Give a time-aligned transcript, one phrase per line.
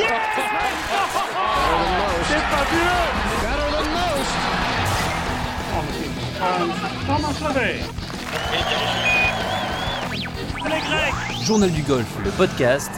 [0.00, 0.06] C'est
[2.48, 3.10] fabuleux
[11.42, 12.90] Journal du golf, le podcast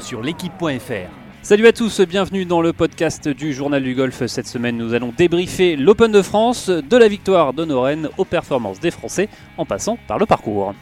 [0.00, 1.10] sur l'équipe.fr.
[1.42, 4.24] Salut à tous, bienvenue dans le podcast du Journal du Golf.
[4.24, 8.80] Cette semaine, nous allons débriefer l'Open de France, de la victoire de Noren aux performances
[8.80, 9.28] des Français,
[9.58, 10.74] en passant par le parcours.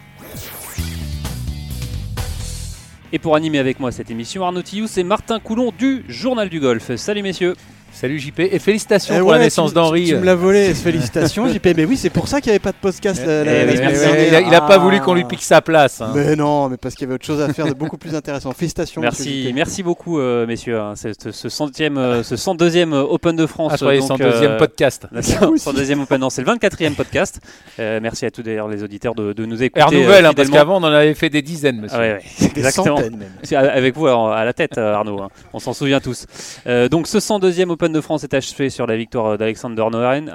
[3.14, 6.60] Et pour animer avec moi cette émission, Arnaud Tillous et Martin Coulon du Journal du
[6.60, 6.96] Golf.
[6.96, 7.54] Salut messieurs.
[7.94, 10.06] Salut JP et félicitations Eh pour ouais, la naissance d'Henri.
[10.08, 11.68] Tu, me l'as volé, félicitations JP.
[11.76, 13.72] Mais oui, c'est pour ça qu'il n'y avait pas de podcast la, la- Eh la
[13.74, 14.28] dernière.
[14.28, 14.78] il, a, il a pas Ah.
[14.78, 16.00] voulu qu'on lui pique sa place.
[16.00, 16.10] hein.
[16.14, 18.50] Mais non, mais parce qu'il y avait autre chose à faire de beaucoup plus intéressant.
[18.52, 19.02] Félicitations.
[19.02, 19.54] monsieur Merci, JP.
[19.54, 20.80] merci beaucoup euh, messieurs.
[20.80, 20.94] hein.
[20.96, 23.72] C'est ce, ce centième, euh, ce 102e Open de France.
[23.74, 25.06] Ah, son deuxième euh, podcast.
[25.12, 25.68] La Moi aussi.
[25.68, 27.40] 102e Open, non, c'est le 24e podcast.
[27.78, 29.80] Euh, merci à tous d'ailleurs les auditeurs de, de nous écouter.
[29.80, 31.98] Air nouvelle, euh, hein, parce qu'avant on en avait fait des dizaines, monsieur.
[31.98, 32.96] Ah ouais, ouais, Des exactement.
[32.96, 33.68] centaines même.
[33.70, 35.20] Avec vous alors, à la tête, Arnaud.
[35.20, 35.28] hein.
[35.52, 36.26] On s'en souvient tous.
[36.66, 40.30] Euh, donc, ce 102e Open de France est achevé sur la victoire euh, d'Alexander Noren.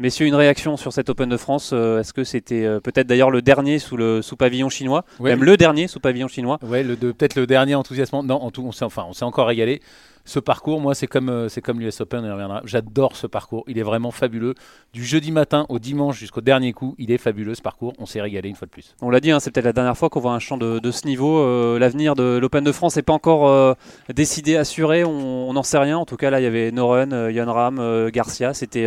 [0.00, 3.32] Messieurs, une réaction sur cet Open de France euh, Est-ce que c'était euh, peut-être d'ailleurs
[3.32, 5.30] le dernier sous le sous pavillon chinois Ouais.
[5.30, 8.22] Même le dernier sous pavillon chinois Ouais, peut-être le dernier enthousiasmant.
[8.22, 9.82] Non, en tout, on s'est enfin, on s'est encore régalé.
[10.24, 12.62] Ce parcours, moi, c'est comme, euh, c'est comme l'US Open, on y reviendra.
[12.64, 13.64] J'adore ce parcours.
[13.66, 14.54] Il est vraiment fabuleux.
[14.92, 17.92] Du jeudi matin au dimanche jusqu'au dernier coup, il est fabuleux ce parcours.
[17.98, 18.94] On s'est régalé une fois de plus.
[19.02, 20.90] On l'a dit, hein, c'est peut-être la dernière fois qu'on voit un champ de, de
[20.92, 21.76] ce niveau.
[21.76, 23.76] L'avenir de l'Open de France n'est pas encore
[24.14, 25.02] décidé, assuré.
[25.02, 25.98] On n'en sait rien.
[25.98, 28.54] En tout cas, là, il y avait Noren, Yann Ram, Garcia.
[28.54, 28.86] C'était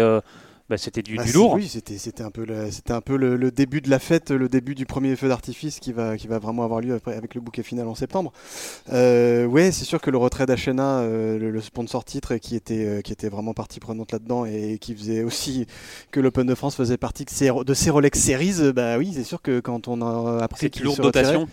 [0.72, 1.54] bah, c'était du, Ah, du c'est- lourd.
[1.56, 4.48] Oui, c'était un peu le, c'était un peu le, le début de la fête, le
[4.48, 7.42] début du premier feu d'artifice qui va qui va vraiment avoir lieu après avec le
[7.42, 8.32] bouquet final en septembre.
[8.94, 12.86] Euh, ouais, c'est sûr que le retrait d'Achena, euh, le, le sponsor titre, qui était
[12.86, 15.68] euh, qui était vraiment partie prenante là-dedans et qui faisait aussi
[16.12, 19.12] que l'Open de France faisait partie de ces, de ces Rolex Series, euh, bah oui,
[19.14, 21.48] c'est sûr que quand on a appris une lourde retirait, dotation.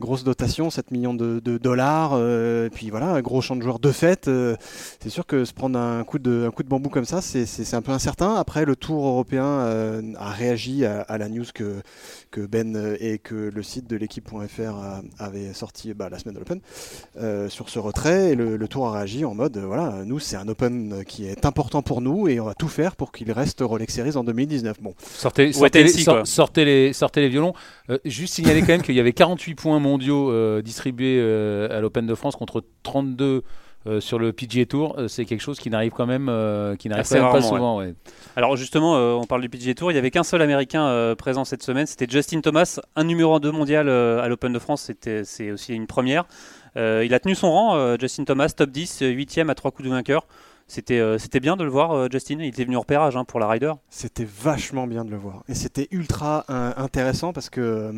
[0.00, 3.92] Grosse dotation, 7 millions de, dollars, euh, puis voilà, un gros champ de joueurs de
[3.92, 4.26] fête.
[4.28, 4.56] euh,
[5.00, 7.46] c'est sûr que se prendre un coup de, un coup de bambou comme ça, c'est-
[7.74, 8.34] un peu incertain.
[8.34, 11.82] Après, le Tour européen euh, a réagi à la news que,
[12.30, 14.74] que Ben euh, et que le site de l'équipe.fr
[15.18, 16.60] avait sorti bah, la semaine de l'Open
[17.16, 18.30] euh, sur ce retrait.
[18.30, 21.26] Et le, le Tour a réagi en mode, euh, voilà, nous, c'est un Open qui
[21.26, 24.24] est important pour nous et on va tout faire pour qu'il reste Rolex Series en
[24.24, 24.80] 2019.
[24.80, 27.52] Bon, Sortez, sortez, les, sortez les, sortez les violons.
[27.90, 31.80] Euh, juste signaler quand même qu'il y avait 48 points mondiaux euh, distribués euh, à
[31.80, 33.42] l'Open de France contre 32
[33.86, 34.94] euh, sur le PGA Tour.
[34.98, 37.78] Euh, c'est quelque chose qui n'arrive quand même, euh, qui n'arrive pas souvent.
[37.78, 37.94] ouais.
[38.36, 41.14] Alors justement, euh, on parle du PGA Tour, il n'y avait qu'un seul Américain euh,
[41.14, 44.82] présent cette semaine, c'était Justin Thomas, un numéro 2 mondial euh, à l'Open de France,
[44.82, 46.24] c'était- c'est aussi une première.
[46.76, 49.88] Euh, il a tenu son rang, euh, Justin Thomas, top 10, 8ème à 3 coups
[49.88, 50.26] de vainqueur.
[50.68, 53.24] C'était euh, c'était bien de le voir, euh, Justin, il était venu en repérage hein,
[53.24, 53.72] pour la Ryder.
[53.88, 55.42] C'était vachement bien de le voir.
[55.48, 57.92] Et c'était ultra euh, intéressant parce que, euh,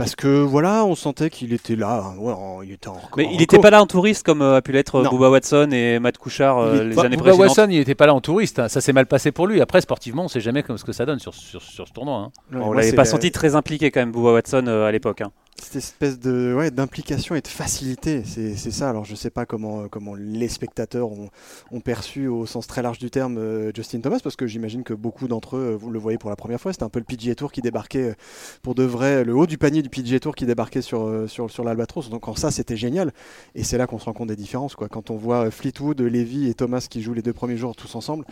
[0.00, 2.02] parce que voilà, on sentait qu'il était là.
[2.06, 4.42] hein, ouais, en- il était en Mais en il n'était pas là en touriste comme
[4.42, 5.10] euh, a pu l'être euh, Non.
[5.10, 7.48] Bubba Watson et Matt Couchard euh, les pas- années Bubba précédentes.
[7.56, 8.58] Watson, il n'était pas là en touriste.
[8.58, 8.68] hein.
[8.68, 9.60] Ça s'est mal passé pour lui.
[9.60, 11.92] Après, sportivement, on ne sait jamais comme ce que ça donne sur, sur, sur ce
[11.92, 12.16] tournoi.
[12.16, 12.30] hein.
[12.52, 14.92] Ouais, on moi, l'avait pas la- senti très impliqué quand même, Bubba Watson, euh, à
[14.92, 15.20] l'époque.
[15.20, 15.30] hein.
[15.56, 18.88] Cette espèce de ouais, d'implication et de facilité, c'est ça.
[18.88, 21.28] Alors je sais pas comment, comment les spectateurs ont,
[21.70, 24.94] ont perçu au sens très large du terme euh, Justin Thomas, parce que j'imagine que
[24.94, 27.04] beaucoup d'entre eux, euh, vous le voyez pour la première fois, c'était un peu le
[27.04, 28.14] PGA Tour qui débarquait euh,
[28.62, 31.50] pour de vrai, le haut du panier du PGA Tour qui débarquait sur, euh, sur,
[31.50, 32.08] sur l'Albatros.
[32.08, 33.12] Donc en ça c'était génial.
[33.54, 34.74] Et c'est là qu'on se rend compte des différences.
[34.74, 34.88] Quoi.
[34.88, 37.94] Quand on voit euh, Fleetwood, Levy et Thomas qui jouent les deux premiers jours tous
[37.94, 38.24] ensemble,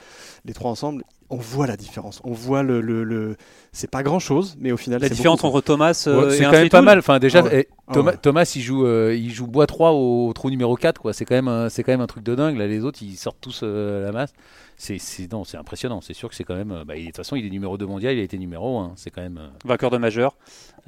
[0.45, 2.21] les trois ensemble, on voit la différence.
[2.25, 2.81] On voit le...
[2.81, 3.37] le, le-
[3.73, 5.01] C'est pas grand-chose, mais au final...
[5.01, 6.99] La c'est différence beaucoup, entre Thomas euh, Ouais, et c'est un quand même pas mal.
[6.99, 7.67] Enfin, déjà, Ah ouais.
[7.69, 8.17] eh, Ah Thomas, ouais.
[8.17, 11.01] Thomas, il joue, euh, il joue bois 3 au, trou numéro 4.
[11.01, 11.13] Quoi.
[11.13, 12.57] C'est quand même, un- c'est quand même un truc de dingue.
[12.57, 14.33] Là, les autres, ils sortent tous euh, la masse.
[14.81, 16.01] C'est, c'est, non, c'est impressionnant.
[16.01, 16.71] C'est sûr que c'est quand même.
[16.73, 18.15] euh, bah, il- de toute façon, il est numéro 2 mondial.
[18.15, 18.93] Il a été numéro 1.
[18.97, 19.39] C'est quand même.
[19.39, 20.37] euh, vainqueur de majeur,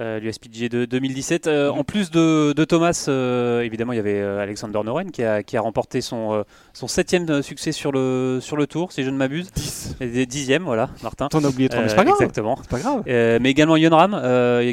[0.00, 1.46] euh, l'USPGA de 2017.
[1.46, 5.42] Euh, En plus de, de Thomas, euh, évidemment, il y avait Alexander Noren qui a,
[5.42, 9.16] qui a remporté son, son septième succès sur le, sur le tour, si je ne
[9.16, 9.52] m'abuse.
[9.52, 9.96] 10.
[10.00, 11.28] Et des dixièmes, voilà, Martin.
[11.28, 12.16] T'en as oublié trois, mais c'est pas grave.
[12.18, 12.56] Exactement.
[12.62, 13.02] C'est pas grave.
[13.06, 14.20] Mais également Yon Ram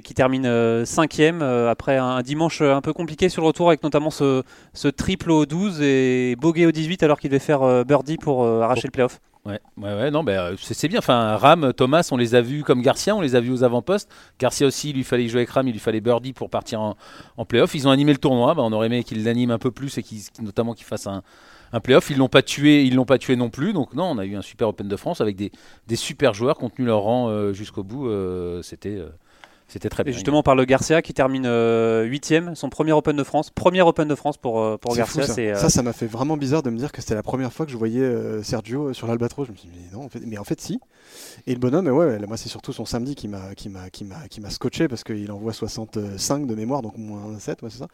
[0.01, 4.09] qui termine cinquième après un, un dimanche un peu compliqué sur le retour avec notamment
[4.09, 8.45] ce, ce triple au 12 et bogey au 18 alors qu'il devait faire birdie pour
[8.47, 9.19] arracher le playoff.
[9.47, 10.99] Ouais, ouais, ouais, non, ben, euh, c'est bien.
[10.99, 14.11] Enfin, Ram, Thomas, on les a vus comme Garcia, on les a vus aux avant-postes.
[14.39, 16.97] Garcia aussi, il lui fallait jouer avec Ram, il lui fallait birdie pour partir en,
[17.37, 17.73] en playoff.
[17.73, 18.55] Ils ont animé le tournoi.
[18.55, 21.23] Ben, on aurait aimé qu'ils l'animent un peu plus et qu'ils, notamment qu'ils fassent un,
[21.71, 22.09] un playoff.
[22.09, 23.71] Ils l'ont pas tué, ils l'ont pas tué non plus.
[23.71, 25.53] Donc non, on a eu un super Open de France avec des,
[25.87, 28.09] des super joueurs qui ont tenu leur rang euh, jusqu'au bout.
[28.09, 29.01] euh, c'était,
[29.67, 30.13] c'était très Et bien.
[30.13, 33.49] justement, par le Garcia qui termine 8ème, son premier Open de France.
[33.49, 35.21] Premier Open de France pour, euh, pour Garcia.
[35.23, 35.33] fou, ça.
[35.33, 37.51] c'est, euh, ça, ça m'a fait vraiment bizarre de me dire que c'était la première
[37.51, 39.45] fois que je voyais euh, Sergio euh, sur l'Albatros.
[39.47, 40.79] Je me suis dit, mais non, en fait, mais en fait, si.
[41.47, 44.03] Et le bonhomme, ouais, ouais, moi, c'est surtout son samedi qui m'a, qui m'a, qui
[44.05, 47.79] m'a, qui m'a scotché parce qu'il envoie 65 de mémoire, donc moins 7, ouais, c'est
[47.79, 47.87] ça.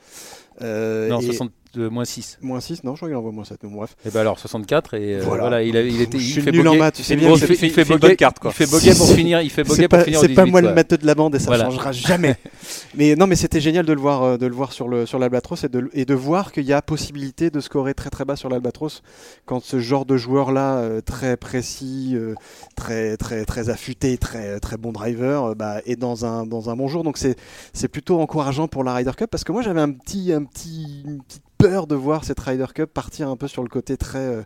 [0.61, 2.37] Euh, Non, et- 60 de moins 6.
[2.41, 3.57] Moins 6, non, je crois qu'il envoie moins 7.
[3.63, 3.95] Mais bref.
[4.05, 5.41] Et ben alors 64 et euh, Voilà.
[5.43, 7.19] voilà, il, a- il était Je il suis fait nul en maths, tu sais il
[7.19, 8.51] bien, il fait il fait bonne carte, quoi.
[8.51, 10.51] Il fait boguer pour finir, il fait boguer C'est pour pas, finir c'est pas 18,
[10.51, 11.65] moi le maître de la bande et ça Voilà.
[11.65, 12.35] changera jamais.
[12.95, 15.17] mais non, mais c'était génial de le voir, euh, de le voir sur le sur
[15.19, 18.35] l'Albatros et de, et de voir qu'il y a possibilité de scorer très très bas
[18.35, 19.01] sur l'Albatros
[19.45, 22.35] quand ce genre de joueur là, très précis, euh,
[22.75, 26.75] très très très affûté, très très bon driver, euh, bah, est dans un dans un
[26.75, 27.03] bon jour.
[27.03, 27.35] Donc c'est
[27.73, 31.03] c'est plutôt encourageant pour la Ryder Cup parce que moi j'avais un petit un petit
[31.05, 34.19] une petite peur de voir cette Ryder Cup partir un peu sur le côté très
[34.19, 34.41] euh,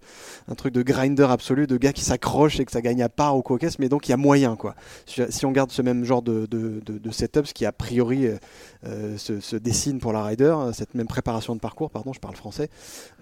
[0.47, 3.35] un truc de grinder absolu, de gars qui s'accrochent et que ça gagne à part
[3.35, 4.75] au coquesse, mais donc il y a moyen quoi.
[5.07, 8.27] Si, on garde ce même genre de, de, de, de setup, ce qui a priori
[8.27, 8.37] euh,
[8.85, 12.35] euh, se, se dessine pour la Ryder, cette même préparation de parcours, pardon, je parle
[12.35, 12.69] français,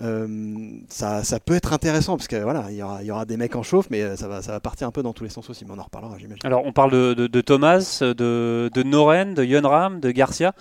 [0.01, 0.27] euh,
[0.89, 3.37] ça, ça peut être intéressant parce que voilà, il y aura, il y aura des
[3.37, 5.49] mecs en chauffe, mais ça va, ça va partir un peu dans tous les sens
[5.49, 6.41] aussi, mais on en reparlera, j'imagine.
[6.43, 10.53] Alors, on parle de, Thomas, de, de Noren, de Yon Ram, de Garcia.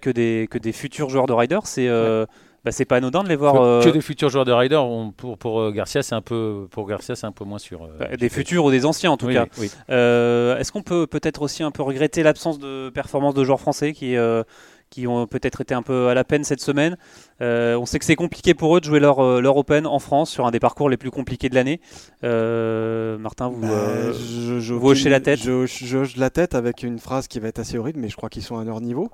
[0.00, 1.58] Que des, que des futurs joueurs de Ryder.
[1.64, 2.24] C'est euh,
[2.64, 3.54] bah, c'est pas anodin de les voir.
[3.54, 6.22] Que, euh, que des futurs joueurs de Ryder, on- pour, pour euh, Garcia, c'est un
[6.22, 7.82] peu pour Garcia, c'est un peu moins sûr.
[7.84, 9.46] euh, bah, des futurs ou des anciens en tout Oui, cas.
[9.58, 9.70] oui.
[9.90, 13.92] Euh, Est-ce qu'on peut peut-être aussi un peu regretter l'absence de performance de joueurs français
[13.92, 14.42] qui, euh,
[14.90, 16.96] qui ont peut-être été un peu à la peine cette semaine?
[17.42, 20.30] Euh, On sait que c'est compliqué pour eux de jouer leur, leur Open en France
[20.30, 21.80] sur un des parcours les plus compliqués de l'année.
[22.22, 25.40] Euh, Martin, vous, Bah, euh, je, je- vous hochez la tête?
[25.40, 25.50] je
[25.96, 28.42] hoche la tête avec une phrase qui va être assez horrible, mais je crois qu'ils
[28.42, 29.10] sont à leur niveau.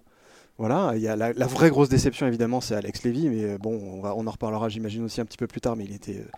[0.60, 3.56] Voilà, il y a la, la vraie grosse déception évidemment, c'est Alex Lévy, mais euh,
[3.58, 5.94] bon, on, va, on en reparlera, j'imagine aussi un petit peu plus tard, mais il
[5.94, 6.30] était, euh,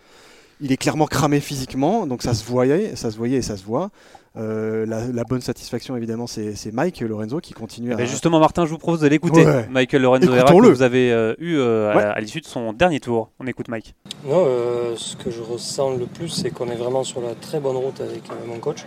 [0.61, 3.65] il est clairement cramé physiquement, donc ça se voyait, ça se voyait et ça se
[3.65, 3.89] voit.
[4.37, 7.97] Euh, la, la bonne satisfaction évidemment, c'est c'est Mike Lorenzo qui continue à.
[7.97, 9.45] bah, justement, Martin, je vous propose de l'écouter.
[9.45, 9.67] Ouais.
[9.69, 12.03] Michael Lorenzo Herra, que vous avez euh, eu euh, à- Ouais.
[12.03, 13.29] à, l'issue de son dernier tour.
[13.41, 13.93] On écoute Mike.
[14.25, 17.59] Non, euh, ce que je ressens le plus, c'est qu'on est vraiment sur la très
[17.59, 18.85] bonne route avec euh, mon coach,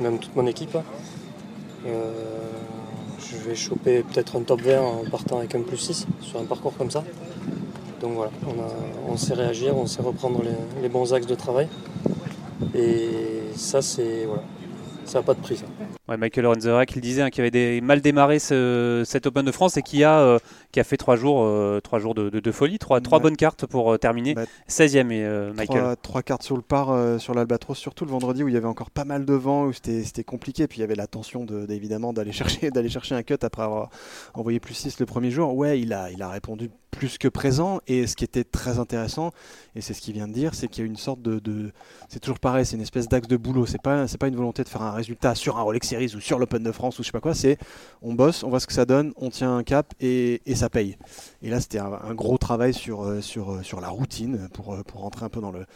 [0.00, 0.76] même toute mon équipe.
[1.86, 2.10] Euh,
[3.30, 6.44] je vais choper peut-être un top 20 en partant avec un plus 6 sur un
[6.44, 7.04] parcours comme ça.
[8.00, 8.30] Donc voilà,
[9.08, 11.68] on, sait réagir, on sait reprendre les, les bons axes de travail.
[12.74, 13.08] Et
[13.56, 14.24] ça, c'est.
[14.26, 14.42] Voilà.
[15.04, 15.56] Ça n'a pas de prix.
[15.56, 15.66] Ça.
[16.06, 19.26] Ouais, Michael Lorenzo Herra qui le disait, hein, qui avait des, mal démarré ce, cet
[19.26, 20.38] Open de France et qui a, euh,
[20.70, 23.22] qui a fait trois jours, euh, trois jours de, de- de folie, trois, trois Ouais.
[23.22, 24.34] bonnes cartes pour euh, terminer.
[24.34, 25.80] Bah, 16e, et, euh, Michael.
[25.80, 28.66] Trois, trois cartes sur le par sur l'Albatros, surtout le vendredi où il y avait
[28.66, 30.66] encore pas mal de vent, où c'était compliqué.
[30.66, 33.62] Puis il y avait la tension de, évidemment d'aller chercher, d'aller chercher un cut après
[33.62, 33.88] avoir
[34.34, 35.56] envoyé plus 6 le premier jour.
[35.56, 37.80] Ouais, il a, il a répondu plus que présent.
[37.86, 39.30] Et ce qui était très intéressant,
[39.74, 41.38] et c'est ce qu'il vient de dire, c'est qu'il y a une sorte de.
[41.38, 41.72] de-
[42.10, 43.64] c'est toujours pareil, c'est une espèce d'axe de boulot.
[43.64, 46.38] C'est pas, c'est pas une volonté de faire un résultat sur un Rolex Ou sur
[46.38, 47.34] l'Open de France ou je sais pas quoi.
[47.34, 47.58] C'est
[48.02, 50.96] on bosse, on voit ce que ça donne, on tient un cap et, ça paye.
[51.42, 54.82] Et là, c'était un, gros travail sur, euh, sur, euh, sur la routine pour, euh,
[54.82, 55.66] pour rentrer un peu dans, le,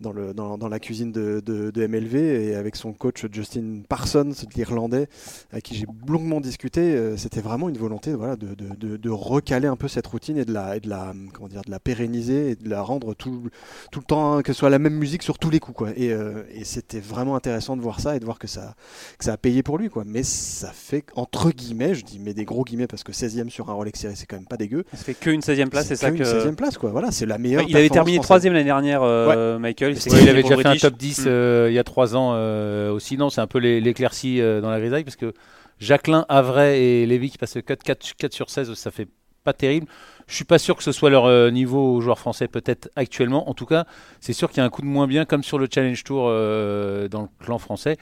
[0.00, 5.08] dans, le, dans, la cuisine de, MLV et avec son coach Justin Parsons, l'Irlandais,
[5.50, 7.16] avec qui j'ai longuement discuté.
[7.16, 10.88] C'était vraiment une volonté voilà, de, recaler un peu cette routine et de la, de
[10.88, 13.48] la, comment dire, de la pérenniser et de la rendre tout,
[13.94, 15.76] le temps, hein, que ce soit la même musique sur tous les coups.
[15.76, 15.90] Quoi.
[15.96, 16.08] Et,
[16.52, 18.74] et c'était vraiment intéressant de voir ça et de voir que ça,
[19.18, 19.90] que ça a payé pour lui.
[19.90, 20.04] Quoi.
[20.06, 23.68] Mais ça fait, entre guillemets, je dis mais des gros guillemets parce que 16e sur
[23.68, 24.84] un Rolex Series, c'est quand même pas dégueu.
[24.94, 26.24] Ça fait qu'une 16e place, c'est ça une que.
[26.24, 26.90] 16e place, quoi.
[26.90, 27.62] Voilà, c'est la meilleure.
[27.62, 28.26] Ouais, il avait terminé française.
[28.26, 29.92] troisième l'année dernière, euh, Michael.
[29.92, 31.28] Ouais, il avait déjà fait un top 10 Mm.
[31.28, 33.16] euh, il y a 3 ans euh, aussi.
[33.18, 35.34] Non, c'est un peu l'é- l'éclaircie euh, dans la grisaille parce que
[35.80, 39.06] Jacqueline, Avray et Lévy qui passent le 4, 4, 4 sur 16, ça fait
[39.44, 39.86] pas terrible.
[40.26, 43.48] Je suis pas sûr que ce soit leur euh, niveau aux joueurs français peut-être actuellement.
[43.48, 43.84] En tout cas,
[44.20, 46.26] c'est sûr qu'il y a un coup de moins bien comme sur le Challenge Tour
[46.28, 47.96] euh, dans le clan français.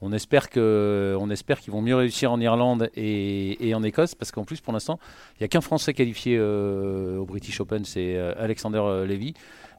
[0.00, 4.72] On espère qu'ils vont mieux réussir en Irlande et, en Écosse parce qu'en plus pour
[4.72, 4.98] l'instant,
[5.34, 9.34] il n'y a qu'un Français qualifié euh, au British Open, c'est euh, Alexander euh, Lévy.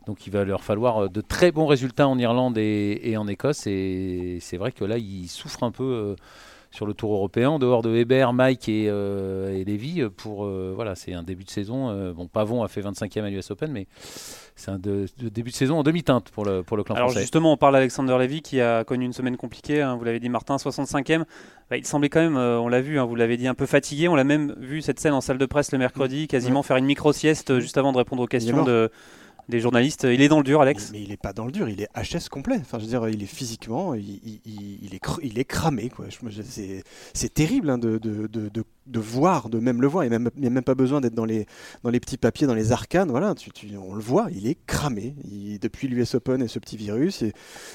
[0.07, 3.67] Donc il va leur falloir de très bons résultats en Irlande et, en Écosse.
[3.67, 6.15] Et c'est vrai que là, ils souffrent un peu
[6.71, 10.01] sur le Tour européen, en dehors de Weber, Mike et, et Lévy.
[10.17, 12.13] Pour voilà, c'est un début de saison.
[12.13, 13.88] bon, Pavon a fait 25e à l'US Open, mais
[14.59, 17.09] c'est un de- de début de saison en demi-teinte pour le pour le clan Alors
[17.09, 17.21] français.
[17.21, 19.81] justement, on parle d'Alexander Levy qui a connu une semaine compliquée.
[19.81, 21.23] hein, vous l'avez dit, Martin, 65e.
[21.69, 23.65] Bah, il semblait quand même, euh, on l'a vu, hein, vous l'avez dit, un peu
[23.65, 24.07] fatigué.
[24.07, 26.85] On l'a même vu cette scène en salle de presse le mercredi, quasiment faire une
[26.85, 28.89] micro-sieste euh, juste avant de répondre aux questions de,
[29.50, 30.06] des journalistes.
[30.10, 30.89] Il est dans le dur, Alex.
[30.94, 32.58] Mais il est pas dans le dur, il est HS complet.
[32.62, 35.46] Enfin, je veux dire, il est physiquement, il, il- il- il est, cr- il est
[35.46, 35.89] cramé.
[35.89, 36.06] Quoi.
[36.44, 40.03] C'est c'est terrible hein, de, de, de, de- de voir, de même le voir.
[40.03, 41.46] Il n'y a, même- il y a même pas besoin d'être dans les,
[41.84, 43.10] dans les petits papiers, dans les arcanes.
[43.10, 45.15] Voilà, tu, tu- on le voit, il est cramé.
[45.29, 47.24] Il- depuis l'US Open et ce petit virus,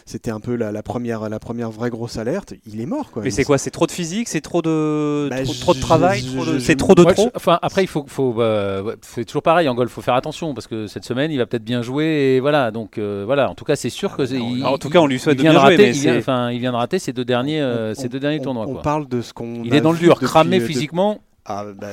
[0.06, 2.54] c'était un peu la, la première, la première vraie grosse alerte.
[2.66, 3.10] Il est mort.
[3.12, 3.22] Quoi.
[3.22, 5.74] Mais Il- c'est quoi C'est trop de physique C'est trop de, Bah, trop, je- trop
[5.74, 7.88] de travail je- trop de- je- C'est trop de Ouais, trop je- enfin, après, il
[7.88, 9.90] faut, faut, euh, toujours pareil en golf.
[9.92, 12.04] faut faire attention parce que cette semaine, il va peut-être bien jouer.
[12.36, 13.50] Et voilà, donc euh, voilà.
[13.50, 14.22] En tout cas, c'est sûr que.
[14.22, 15.82] non, il- Alors, en tout cas, on lui souhaite il de bien de jouer, rater,
[15.82, 18.20] mais il vient, enfin, il vient de rater ses deux derniers, euh, on- ses deux
[18.20, 18.66] derniers on- tournois.
[18.68, 18.82] On quoi.
[18.82, 19.64] parle de ce qu'on.
[19.64, 21.20] Il est dans le dur, cramé physiquement.
[21.46, 21.88] Ah, bah,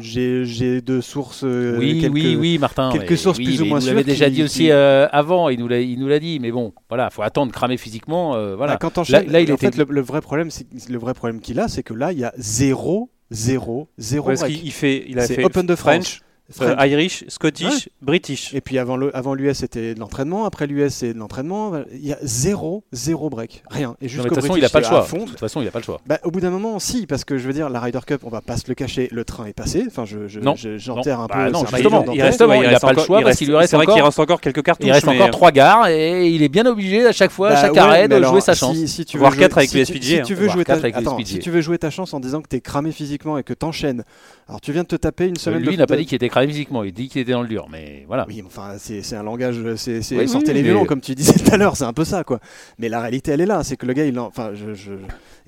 [0.00, 1.44] j'ai de sources.
[1.44, 2.90] euh, oui, quelques- oui, oui, Martin.
[2.92, 5.48] quelques sources oui, plus ou moins Il nous l'avait déjà dit aussi euh, avant.
[5.48, 6.38] Il nous l'a, il nous l'a dit.
[6.40, 8.34] Mais bon, voilà, faut attendre cramer physiquement.
[8.34, 8.74] euh, voilà.
[8.74, 11.14] Bah, quand Là- là, il en était- fait, le, le vrai problème, c'est le vrai
[11.14, 14.54] problème qu'il a, c'est que là, il y a zéro, zéro, zéro Parce break.
[14.56, 16.20] qu'il il fait, il a fait Open de French,
[16.62, 18.54] Euh, Irish, Scottish, British.
[18.54, 20.44] Et puis avant le, avant l'US, c'était de l'entraînement.
[20.44, 21.72] Après l'US, c'est de l'entraînement.
[21.92, 23.96] Il y a zéro, zéro break, rien.
[24.00, 25.02] Et jusqu'au mais de toute façon, il a pas le choix.
[25.02, 25.24] fond.
[25.24, 26.00] De toute façon, il a pas le choix.
[26.06, 28.30] Bah, au bout d'un moment, si, parce que je veux dire, la Ryder Cup, on
[28.30, 29.84] va pas se le cacher, le train est passé.
[29.88, 30.54] Enfin, je, je- Non.
[30.54, 31.50] je- j'enterre un Bah peu.
[31.50, 33.48] non, justement, il reste- Justement, il a reste pas le encore- choix il parce qu'il
[33.48, 34.86] lui reste C'est vrai qu'il encore- reste encore quelques cartouches.
[34.86, 37.54] Il reste mais- encore trois gares et il est bien obligé à chaque fois, à
[37.54, 38.76] Bah chaque ouais, arrêt, de jouer sa chance.
[38.76, 41.00] Si, tu veux quatre jouer- avec si tu- tu veux jouer quatre ta, avec le
[41.00, 41.26] attends, SPGA.
[41.26, 44.04] si tu veux jouer ta chance en disant que t'es cramé physiquement et que t'enchaînes,
[44.48, 46.28] alors tu viens de te taper une semaine Lui, il n'a pas dit qu'il était
[46.40, 46.84] cramé physiquement.
[46.84, 47.66] Il dit qu'il était dans le dur.
[47.70, 48.24] Mais voilà.
[48.28, 51.32] Oui, enfin, c'est un langage, c'est Oui, sortez oui, les mais- violons, comme tu disais
[51.44, 52.40] tout à l'heure, c'est un peu ça, quoi.
[52.78, 54.92] Mais la réalité, elle est là, c'est que le gars, il, en- enfin, je, je-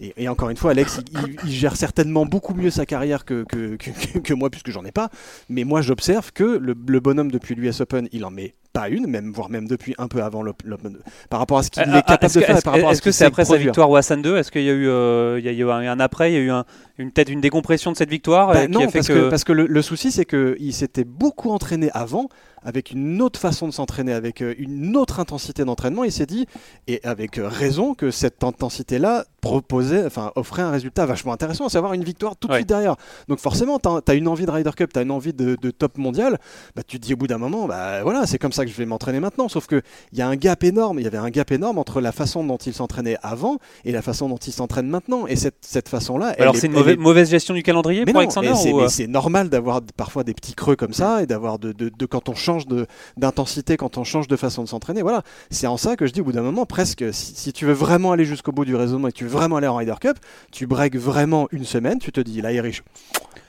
[0.00, 1.00] et, et encore une fois, Alex,
[1.44, 4.92] il, gère certainement beaucoup mieux sa carrière que, que, que- que moi, puisque j'en ai
[4.92, 5.10] pas.
[5.48, 9.06] Mais moi, j'observe que le, le bonhomme depuis l'US Open, il en met pas une,
[9.06, 10.98] même voire même depuis un peu avant l'Op- l'Open,
[11.30, 13.02] par rapport à ce qu'il Ah, est ah, capable est-ce de que- faire, est-ce- ce
[13.02, 13.70] que c'est après sa produire.
[13.72, 15.78] victoire au Hassan 2 Est-ce qu'il y a eu, euh, il y a eu un,
[15.90, 16.64] un après, il y a eu un-
[16.98, 19.30] une peut-être une décompression de cette victoire Bah euh, qui non, a fait parce que,
[19.30, 22.28] parce que le, le souci, c'est qu'il s'était beaucoup entraîné avant,
[22.64, 26.04] avec une autre façon de s'entraîner, avec euh, une autre intensité d'entraînement.
[26.04, 26.46] Il s'est dit,
[26.86, 31.68] et avec euh, raison, que cette intensité-là proposait, enfin, offrait un résultat vachement intéressant, à
[31.70, 32.58] savoir une victoire tout de Ouais.
[32.60, 32.96] suite derrière.
[33.28, 35.70] Donc forcément, tu as, une envie de Ryder Cup, tu as une envie de, de
[35.70, 36.38] top mondial,
[36.74, 38.76] bah, tu te dis au bout d'un moment, bah voilà, c'est comme ça que je
[38.76, 39.48] vais m'entraîner maintenant.
[39.48, 42.12] Sauf qu'il y a un gap énorme, il y avait un gap énorme entre la
[42.12, 45.26] façon dont il s'entraînait avant et la façon dont il s'entraîne maintenant.
[45.26, 48.12] Et cette, cette façon-là, Alors est- c'est une mauvaise, est mauvaise gestion du calendrier mais
[48.12, 51.26] pour non, Alexander c'est, euh, c'est normal d'avoir parfois des petits creux comme ça et
[51.26, 52.86] d'avoir de, de- de- quand on change de,
[53.16, 55.02] d'intensité, quand on change de façon de s'entraîner.
[55.02, 57.66] Voilà, c'est en ça que je dis au bout d'un moment presque si, si tu
[57.66, 59.94] veux vraiment aller jusqu'au bout du raisonnement et que tu veux vraiment aller en Ryder
[60.00, 60.16] Cup,
[60.52, 62.82] tu breaks vraiment une semaine, tu te dis là Irish,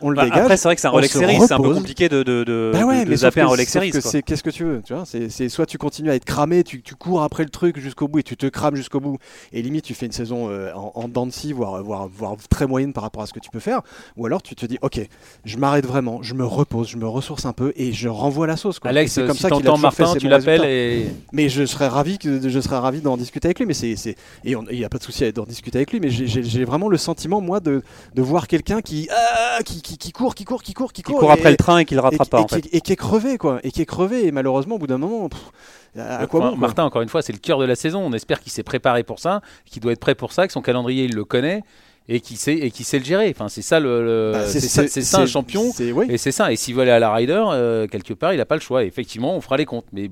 [0.01, 0.39] on le bah, dégage.
[0.43, 2.43] après c'est vrai que c'est un Rolex se Series, c'est un peu compliqué de, de,
[2.43, 3.91] de, Bah ouais, de- mais zapper que- un Rolex Series.
[3.91, 6.81] qu'est-ce que tu veux, tu vois c'est, c'est soit tu continues à être cramé, tu,
[6.81, 9.17] tu cours après le truc jusqu'au bout et tu te crames jusqu'au bout
[9.53, 12.35] et limite tu fais une saison euh, en, en dents de scie, voire, voire, voire
[12.49, 13.81] très moyenne par rapport à ce que tu peux faire,
[14.17, 14.99] ou alors tu te dis ok,
[15.45, 18.57] je m'arrête vraiment, je me repose, je me ressource un peu et je renvoie la
[18.57, 18.79] sauce.
[18.79, 18.88] Quoi.
[18.89, 22.17] Et Alex, c'est comme si ça qu'il Martin, tu l'appelles et Mais je serais ravi
[22.17, 23.65] que je serais ravi d'en discuter avec lui.
[23.65, 24.15] Mais c'est et
[24.45, 25.99] il n'y a pas de souci à d'en discuter avec lui.
[25.99, 27.83] Mais j'ai- vraiment le sentiment moi de,
[28.15, 31.11] de voir quelqu'un qui, ah, qui, qui qui court, qui court, qui court, qui Qui
[31.11, 32.47] court, court et- après le train et qui le et, rattrape qui- pas et en
[32.47, 32.61] fait.
[32.61, 34.25] qui, et qui est crevé quoi, et qui est crevé.
[34.27, 35.39] Et malheureusement au bout d'un moment, pff,
[35.97, 36.57] à quoi Enfin, bon.
[36.57, 38.01] Martin, encore une fois, c'est le cœur de la saison.
[38.05, 40.61] On espère qu'il s'est préparé pour ça, qu'il doit être prêt pour ça, que son
[40.61, 41.63] calendrier il le connaît
[42.09, 43.29] et qu'il sait et qu'il sait le gérer.
[43.29, 44.59] Enfin, c'est ça le, le- Bah, c'est
[45.01, 45.71] ça, un champion.
[45.79, 46.07] oui.
[46.09, 46.51] Et c'est ça.
[46.51, 48.83] Et s'il veut aller à la Ryder, euh, quelque part, il n'a pas le choix.
[48.83, 49.85] Et effectivement, on fera les comptes.
[49.93, 50.09] Mais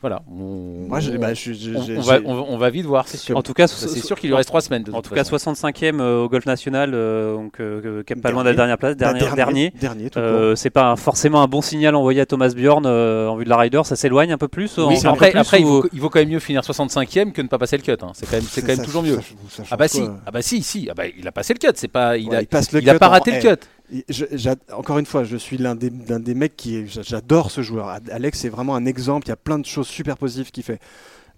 [0.00, 2.56] voilà, on, Moi, je- on- bah, je- je- on- j'ai- on va, on va- on
[2.56, 3.36] va vite voir, c'est sûr.
[3.36, 4.82] En tout cas, c'est sûr qu'il lui reste trois semaines.
[4.82, 5.30] De En tout cas, façon.
[5.30, 8.56] 65e euh, au Golf National, euh, donc euh, pas loin de la Dernier.
[8.56, 9.36] dernière place, bah, dernier.
[9.36, 9.70] dernier.
[9.78, 10.10] dernier.
[10.16, 13.50] Euh, c'est pas forcément un bon signal envoyé à Thomas Bjorn euh, en vue de
[13.50, 14.78] la Ryder, ça s'éloigne un peu plus.
[14.78, 16.62] Oui, en- un peu après, plus, après il, vaut, il vaut quand même mieux finir
[16.64, 17.92] 65e que ne pas passer le cut.
[18.02, 18.12] hein.
[18.14, 19.16] C'est quand même, c'est quand même Ça- toujours ça- mieux.
[19.16, 20.88] ça- ça change Ah bah si, ah bah si, si.
[20.90, 21.72] Ah bah, il a passé le cut.
[21.74, 23.60] C'est pas, il Ouais, a, il passe le il a pas raté le cut.
[24.08, 25.90] Je- encore une fois, je suis l'un des,
[26.34, 26.86] mecs qui.
[26.86, 27.88] J'adore ce joueur.
[28.12, 29.26] Alex, c'est vraiment un exemple.
[29.26, 30.78] Il y a plein de choses super positives qu'il fait.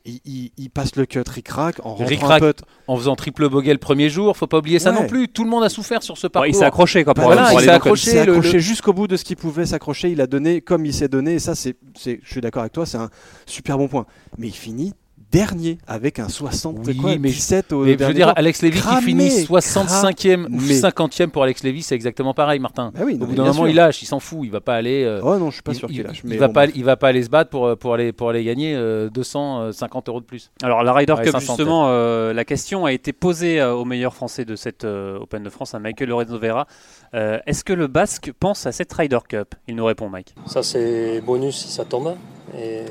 [0.04, 2.62] Il, il- il passe le cut ric-rac en rentrant un Ric-rac, putt.
[2.88, 5.00] En faisant triple bogey le premier jour, faut pas oublier ça Ouais.
[5.00, 5.28] non plus.
[5.28, 6.48] Tout le monde a souffert sur ce Ouais, parcours.
[6.48, 8.24] il s'est accroché quoi, Bah pour, voilà, pour il s'est accroché.
[8.26, 10.10] Le- jusqu'au bout de ce qu'il pouvait s'accrocher.
[10.10, 11.34] Il a donné comme il s'est donné.
[11.34, 13.10] Et ça, c'est- je suis d'accord avec toi, c'est un
[13.46, 14.04] super bon point.
[14.38, 14.92] Mais il finit
[15.32, 18.34] dernier avec un 60, Oui, quoi, mais- 17 au Mais je veux dire, tour.
[18.38, 20.74] Alex Lévy qui finit 65e ou cramé.
[20.74, 22.92] 50e pour Alex Lévy, c'est exactement pareil, Martin.
[22.94, 23.68] Bah oui, non, Au bout mais d'un moment, sûr.
[23.68, 25.02] il lâche, il s'en fout, il va pas aller.
[25.04, 26.22] euh, Oh non, je suis pas il, sûr il- qu'il lâche.
[26.24, 28.44] il va bon, pas, il va pas aller se battre pour, pour, aller, pour aller
[28.44, 30.50] gagner euh, 250 euros de plus.
[30.62, 33.84] Alors la Ryder Ouais, Cup 500 justement, euh, la question a été posée euh, au
[33.84, 36.66] meilleur français de cette euh, Open de France, à Michael Lorenzo Vera.
[37.14, 39.54] Euh, Est-ce que le Basque pense à cette Ryder Cup?
[39.66, 40.34] Il nous répond Mike.
[40.46, 42.14] Ça, c'est bonus si ça tombe.
[42.56, 42.82] Et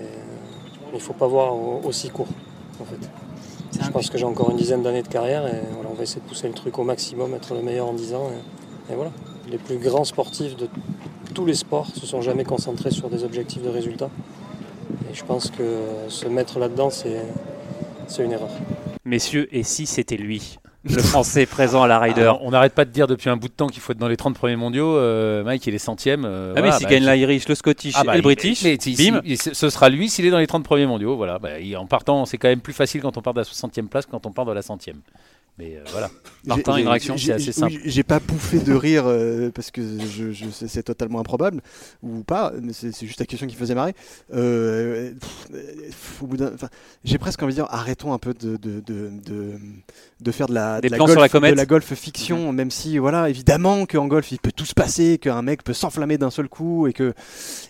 [0.91, 2.27] il ne faut pas voir au- aussi court,
[2.79, 3.10] en fait.
[3.83, 6.21] Je pense que j'ai encore une dizaine d'années de carrière et voilà, on va essayer
[6.21, 8.29] de pousser le truc au maximum, être le meilleur en 10 ans.
[8.89, 9.12] Et, et voilà.
[9.50, 10.67] Les plus grands sportifs de
[11.33, 14.10] tous les sports se sont jamais concentrés sur des objectifs de résultats.
[15.10, 15.63] Et je pense que
[16.10, 17.21] se mettre là-dedans, c'est
[18.07, 18.50] c'est une erreur.
[19.05, 22.85] Messieurs, et si c'était lui, le français présent à la Ryder Alors, on n'arrête pas
[22.85, 24.95] de dire depuis un bout de temps qu'il faut être dans les 30 premiers mondiaux.
[24.97, 26.25] euh, Mike, il est centième.
[26.25, 28.63] euh, Ah voilà, mais s'il bah, gagne l'Irish, le Scottish Ah bah, et le British,
[28.63, 31.15] mais bim si- ce sera lui s'il est dans les 30 premiers mondiaux.
[31.15, 31.38] Voilà.
[31.38, 33.88] Bah, il- en partant, c'est quand même plus facile quand on part de la 60e
[33.89, 35.01] place que quand on part de la centième.
[35.58, 36.10] Mais euh, voilà.
[36.46, 37.74] Martin, une réaction, c'est assez simple.
[37.75, 41.62] oui, J'ai pas bouffé de rire euh, parce que je, je- c'est totalement improbable
[42.01, 43.93] ou pas, mais c'est juste la question qui faisait marrer.
[44.34, 46.70] Euh, pff, au bout d'un- enfin,
[47.03, 49.51] J'ai presque envie de dire arrêtons un peu de, de, de, de,
[50.22, 51.51] de faire de la, Des de la golf, sur la comète.
[51.51, 55.17] de la golf fiction, même si voilà évidemment qu'en golf il peut tout se passer,
[55.20, 57.13] qu'un mec peut s'enflammer d'un seul coup et que,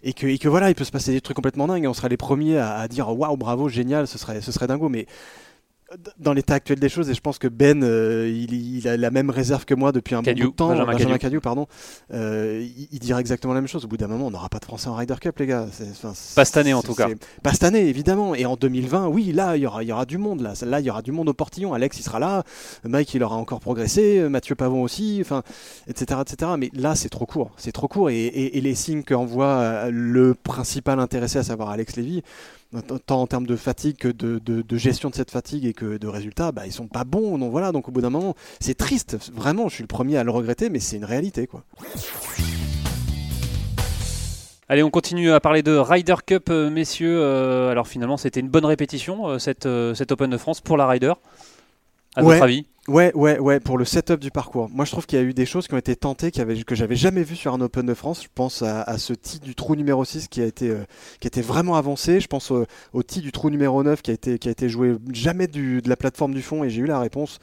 [0.04, 1.84] et, que, et que voilà il peut se passer des trucs complètement dingues.
[1.84, 4.68] Et on serait les premiers à, à dire waouh bravo génial, ce serait, ce serait
[4.68, 5.08] dingo, mais
[6.20, 9.12] dans l'état actuel des choses, et je pense que Ben, euh, il, il a la
[9.12, 11.18] même réserve que moi depuis un Cadieux, bon bout de temps, Benjamin Cadieux.
[11.18, 11.68] Cadieux, pardon,
[12.14, 13.86] euh, il, il dirait exactement la même chose.
[13.86, 15.68] Au bout d'un moment, on n'aura pas de Français en Ryder Cup, les gars.
[16.36, 17.08] Pas cette année, en tout cas.
[17.44, 18.36] Pas cette année, évidemment.
[18.36, 20.42] Et en 2020, oui, là, il y aura, il y aura du monde.
[20.42, 21.74] Là, là, il y aura du monde au portillon.
[21.74, 22.44] Alex, il sera là.
[22.84, 24.28] Mike, il aura encore progressé.
[24.30, 25.18] Mathieu Pavon aussi.
[25.22, 25.44] Enfin,
[25.88, 26.52] etc., etc.
[26.58, 27.52] Mais là, c'est trop court.
[27.58, 28.10] C'est trop court.
[28.10, 32.24] Et, et- et les signes qu'envoie euh, le principal intéressé, à savoir Alex Lévy,
[33.06, 35.98] tant en termes de fatigue que de, de- de gestion de cette fatigue et que
[35.98, 37.38] de résultats, bah, ils sont pas bons.
[37.38, 39.18] Donc voilà, donc au bout d'un moment, c'est triste.
[39.34, 41.64] Vraiment, je suis le premier à le regretter, mais c'est une réalité, quoi.
[44.70, 47.20] Allez, on continue à parler de Ryder Cup, euh, messieurs.
[47.22, 50.88] Euh, alors finalement, c'était une bonne répétition, euh, cette, cette Open de France pour la
[50.88, 51.14] Ryder.
[52.16, 52.34] À Ouais.
[52.36, 52.66] votre avis?
[52.88, 54.68] Ouais, ouais, ouais, pour le setup du parcours.
[54.72, 56.96] Moi, je trouve qu'il y a eu des choses qui ont été tentées que j'avais
[56.96, 58.24] jamais vu sur un Open de France.
[58.24, 60.84] Je pense à, ce tee du trou numéro 6 qui a été, euh,
[61.20, 62.20] qui a été vraiment avancé.
[62.20, 64.68] Je pense au, au tee du trou numéro 9 qui a été, qui a été
[64.68, 66.64] joué jamais de la plateforme du fond.
[66.64, 67.38] Et j'ai eu la réponse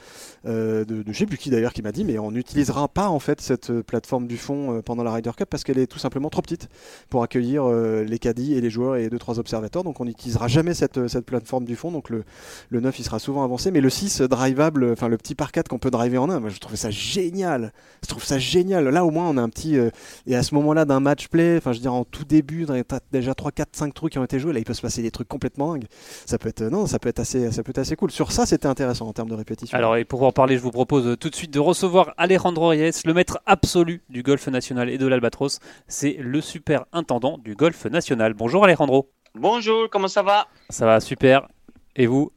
[0.44, 3.08] euh, de, de je sais plus qui d'ailleurs qui m'a dit, mais on n'utilisera pas
[3.08, 6.00] en fait cette euh, plateforme du fond pendant la Ryder Cup parce qu'elle est tout
[6.00, 6.68] simplement trop petite
[7.10, 9.84] pour accueillir les caddies et les joueurs et deux trois observateurs.
[9.84, 11.92] Donc on n'utilisera jamais cette, plateforme du fond.
[11.92, 12.24] Donc le,
[12.70, 15.52] le 9 il sera souvent avancé, mais le 6 euh, drivable, enfin le petit par
[15.52, 17.72] 4 qu'on peut driver en un, moi je trouvais ça génial.
[18.02, 18.88] Je trouve ça génial.
[18.88, 19.76] Là au moins on a un petit.
[19.78, 19.90] euh,
[20.26, 22.74] et à ce moment-là d'un match play, enfin je veux dire en tout début, dans
[22.74, 24.82] les- t'as déjà 3, 4, 5 trucs qui ont été joués, là il peut se
[24.82, 25.86] passer des trucs complètement dingues.
[26.26, 28.10] Ça peut être, euh, non, ça peut être assez, ça peut être assez cool.
[28.10, 29.76] Sur ça c'était intéressant en termes de répétition.
[29.76, 32.68] Alors, et pour en parler, je vous propose euh, tout de suite de recevoir Alejandro
[32.68, 35.58] Reyes, le maître absolu du golf national et de l'Albatros.
[35.88, 38.34] C'est le super intendant du golf national.
[38.34, 39.10] Bonjour Alejandro.
[39.34, 40.46] Bonjour, comment ça va?
[40.70, 41.48] Ça va super.
[41.96, 42.30] Et vous?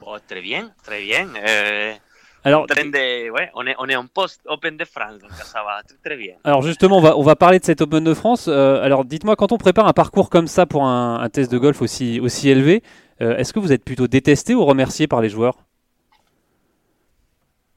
[0.00, 1.28] Bon, Très bien, très bien.
[1.36, 1.92] Euh,
[2.44, 5.96] Alors, de- ouais, on, est, on est en post-Open de France, donc ça va très,
[6.02, 6.34] très bien.
[6.44, 8.46] alors justement, on va, on va parler de cette Open de France.
[8.48, 11.58] Euh, alors dites-moi, quand on prépare un parcours comme ça pour un, un test de
[11.58, 12.82] golf aussi, aussi élevé,
[13.20, 15.56] euh, est-ce que vous êtes plutôt détesté ou remercié par les joueurs?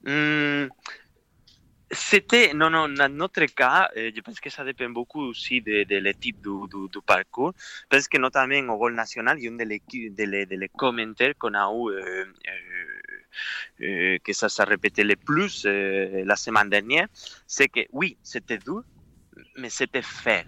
[0.05, 0.67] Hmm,
[1.93, 5.83] C'était, non, non, dans notre cas, euh, je pense que ça dépend beaucoup aussi de,
[5.83, 7.53] de du, parcours.
[7.89, 9.79] Parce que notamment au Gol National, il y a un des
[10.09, 12.25] de de commentaires qu'on a eu, euh, euh,
[13.81, 17.07] euh, que ça s'est répété le plus euh, la semaine dernière,
[17.47, 18.83] c'est que oui, c'était dur,
[19.57, 20.45] mais c'était faire.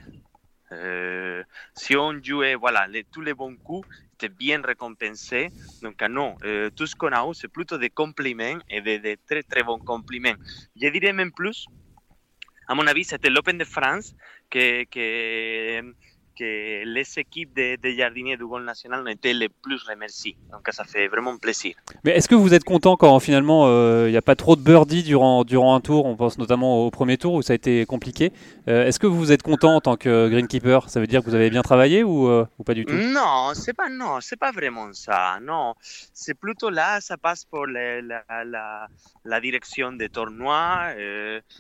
[0.72, 1.44] Euh,
[1.76, 5.50] si on jouait voilà, tous les bons coups, c'était bien récompensé.
[5.82, 9.44] Donc non, euh, tout ce qu'on a c'est plutôt des compliments et des, des très
[9.44, 10.36] très bons compliments.
[10.76, 11.66] Je dirais même plus,
[12.68, 14.14] à mon avis, c'était l'Open de France
[14.50, 15.94] que, que,
[16.38, 20.36] que les équipes de, de jardiniers du Gol National ont été les plus remerciées.
[20.52, 21.76] Donc ça fait vraiment plaisir.
[22.04, 24.62] Mais est-ce que vous êtes content quand finalement euh, il n'y a pas trop de
[24.62, 26.06] birdies durant, durant un tour?
[26.06, 28.32] On pense notamment au premier tour où ça a été compliqué.
[28.68, 30.90] Euh, est-ce que vous êtes content en tant que greenkeeper?
[30.90, 32.94] Ça veut dire que vous avez bien travaillé ou, euh, ou pas du tout?
[32.94, 35.40] Non, c'est pas non, c'est pas vraiment ça.
[35.42, 38.88] Non, c'est plutôt là, ça passe pour la, la,
[39.24, 40.90] la direction des tournois.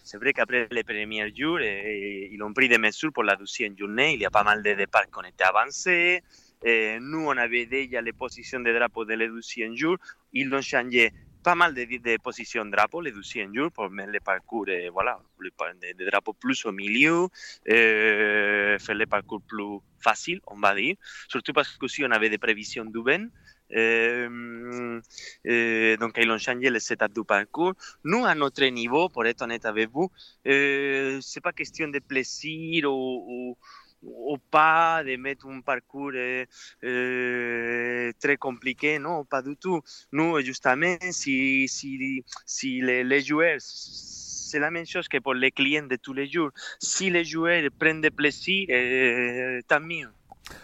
[0.03, 4.13] C'est vrai qu'après les premiers jours, ils ont pris des mesures pour la deuxième journée.
[4.13, 6.21] Il y a pas mal de départs qui ont été avancés.
[6.63, 9.97] Et nous, on avait déjà les positions de drapeau dès le deuxième jour.
[10.33, 14.11] Ils ont changé pas mal de, de positions de drapeau le deuxième jour pour mettre
[14.11, 17.27] le parcours, euh, voilà, le de, de drapeau plus au milieu,
[17.69, 20.95] euh, faire le parcours plus facile, on va dire.
[21.27, 23.27] Surtout parce que aussi on avait des prévisions du vent.
[23.73, 25.01] Euh,
[25.47, 27.73] euh, donc ils ont changé le setup du parcours.
[28.03, 30.09] Nous, à notre niveau, pour être honnête avec vous,
[30.47, 33.57] euh, c'est pas question de plaisir ou, ou,
[34.05, 36.45] ou pas de mettre un parcours euh,
[36.83, 39.81] euh, très compliqué, non, pas du tout.
[40.11, 45.51] Nous, justement, si, si, si les, les joueurs, c'est la même chose que pour les
[45.51, 46.49] clients de tous les jours.
[46.79, 50.07] Si les joueurs prennent du plaisir, euh, tant mieux.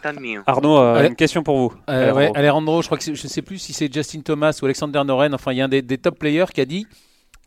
[0.04, 0.44] Tant mieux.
[0.46, 1.08] Arnaud, euh, Ouais.
[1.08, 1.74] une question pour vous.
[1.90, 2.18] Euh, Alejandro.
[2.20, 5.34] ouais, Alejandro, je crois que je sais plus si c'est Justin Thomas ou Alexander Noren.
[5.34, 6.86] Enfin, il y a un des, des top players qui a dit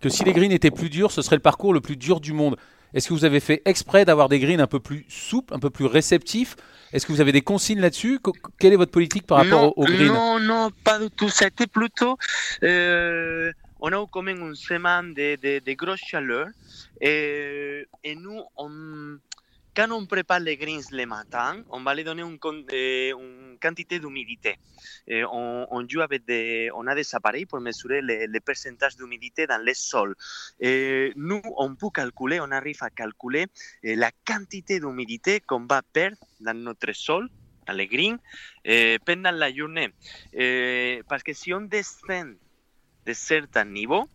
[0.00, 2.32] que si les greens étaient plus durs, ce serait le parcours le plus dur du
[2.32, 2.56] monde.
[2.94, 5.68] Est-ce que vous avez fait exprès d'avoir des greens un peu plus souples, un peu
[5.70, 6.56] plus réceptifs?
[6.92, 8.20] Est-ce que vous avez des consignes là-dessus?
[8.58, 10.06] Quelle est votre politique par rapport non, au, au green?
[10.06, 11.28] Non, non, pas du tout.
[11.28, 12.16] C'était plutôt.
[12.62, 16.46] euh, on a eu quand même une semaine de, de, de grosse chaleur.
[17.00, 19.18] Et, et nous, on,
[19.74, 23.58] quand on prépare les greens le matin, on va les donner un, con- eh, une
[23.60, 24.56] quantité d'humidité.
[25.08, 29.46] On, on, joue avec des, on a des appareils pour mesurer les, les pourcentages d'humidité
[29.46, 30.14] dans les sols.
[30.60, 33.46] Et nous, on peut calculer, on arrive à calculer
[33.82, 37.28] la quantité d'humidité qu'on va perdre dans notre sol
[37.66, 38.18] dans les greens
[38.64, 39.90] eh, pendant la journée.
[40.32, 42.36] Eh, parce que si on descend
[43.06, 44.06] de certain niveau,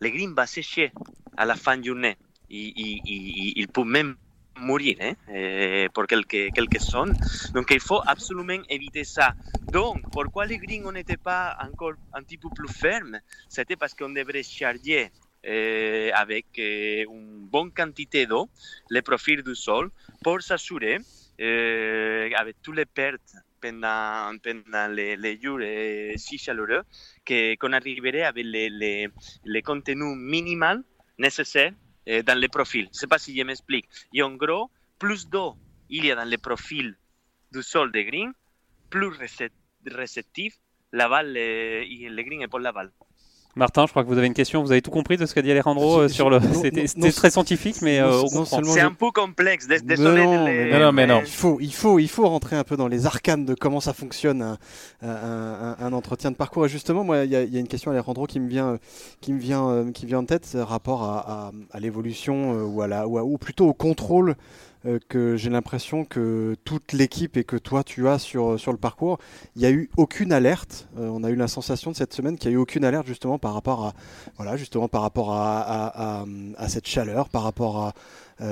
[0.00, 0.92] le green va sécher
[1.36, 2.16] à la fin de journée.
[2.50, 4.16] Il peut même
[4.60, 7.14] mourir hein, eh, pour quelques zones.
[7.54, 9.34] Donc il faut absolument éviter ça.
[9.72, 13.18] Donc pourquoi les greens n'étaient pas encore un petit peu plus fermes?
[13.48, 15.10] C'était parce qu'on devrait charger
[15.44, 18.48] eh, avec eh, une bonne quantité d'eau
[18.88, 19.90] le profil du sol
[20.22, 20.98] pour s'assurer
[21.38, 26.82] eh, avec toutes les pertes pendant, pendant les, jours eh, si chaleureux
[27.26, 29.08] qu'on arriverait avec les, les,
[29.44, 30.82] les contenus minimal
[31.18, 31.72] nécessaires
[32.06, 32.84] eh, dans les profils.
[32.84, 33.88] Je ne sais pas si je m'explique.
[34.12, 35.56] Et en gros, plus d'eau
[35.88, 36.96] il y a dans le profil
[37.52, 38.32] du sol de green,
[38.88, 39.10] plus
[39.86, 40.54] réceptif
[40.92, 42.92] la balle et le green est pour la balle.
[43.54, 44.62] Martin, je crois que vous avez une question.
[44.62, 46.40] Vous avez tout compris de ce qu'a dit Alejandro euh, sur le.
[46.54, 49.66] C'était très scientifique, mais euh, c'est un peu complexe.
[49.66, 50.24] Désolé.
[50.24, 51.20] Non, mais non, mais non.
[51.20, 53.92] Il faut, il faut, il faut rentrer un peu dans les arcanes de comment ça
[53.92, 54.58] fonctionne un,
[55.02, 56.64] un, un entretien de parcours.
[56.64, 58.78] Et justement, moi, il y, y, a une question Alejandro qui me vient,
[59.20, 62.88] qui me vient, euh, qui vient en tête, rapport à, à, à l'évolution ou à
[62.88, 64.34] la, ou, ou plutôt au contrôle euh,
[65.08, 69.18] que j'ai l'impression que toute l'équipe et que toi tu as sur, sur le parcours,
[69.56, 70.88] il n'y a eu aucune alerte.
[70.98, 73.06] Euh, on a eu la sensation de cette semaine qu'il n'y a eu aucune alerte
[73.06, 73.94] justement par rapport à,
[74.36, 76.24] voilà, justement par rapport à, à,
[76.56, 77.92] à cette chaleur, par rapport à, euh,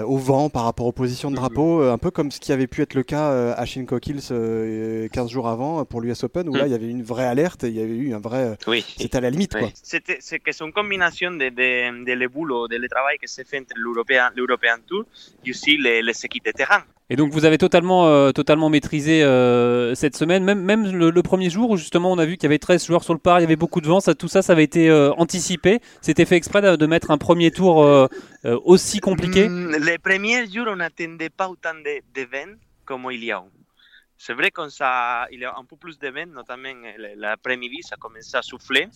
[0.04, 2.66] au vent par rapport aux positions de drapeau, euh, un peu comme ce qui avait
[2.66, 6.54] pu être le cas euh, à Shinko Kills 15 jours avant pour l'US Open, où
[6.54, 8.56] là il y avait une vraie alerte, et il y avait eu un vrai.
[8.66, 8.84] Oui.
[8.96, 9.54] C'était à la limite.
[9.60, 9.72] Oui.
[9.82, 13.42] C'est que c'est une combinaison de, de, de le boulot, de le travail que se
[13.42, 15.04] fait entre l'European Tour
[15.44, 16.82] et aussi les, les équipes de terrain.
[17.12, 21.70] Et donc vous avez totalement, euh, totalement maîtrisé euh, cette semaine, même, le, premier jour
[21.70, 23.44] où justement on a vu qu'il y avait 13 joueurs sur le par, il y
[23.44, 25.80] avait beaucoup de vent, tout ça, ça avait été euh, anticipé.
[26.02, 28.08] C'était fait exprès de, mettre un premier tour
[28.44, 33.24] aussi compliqué mm, Les premiers jours, on n'attendait pas autant de, de vent comme il
[33.24, 33.42] y a.
[34.16, 34.68] C'est vrai qu'il
[35.40, 36.68] y a un peu plus de vent, notamment
[37.16, 38.86] l'après-midi, ça a commencé à souffler.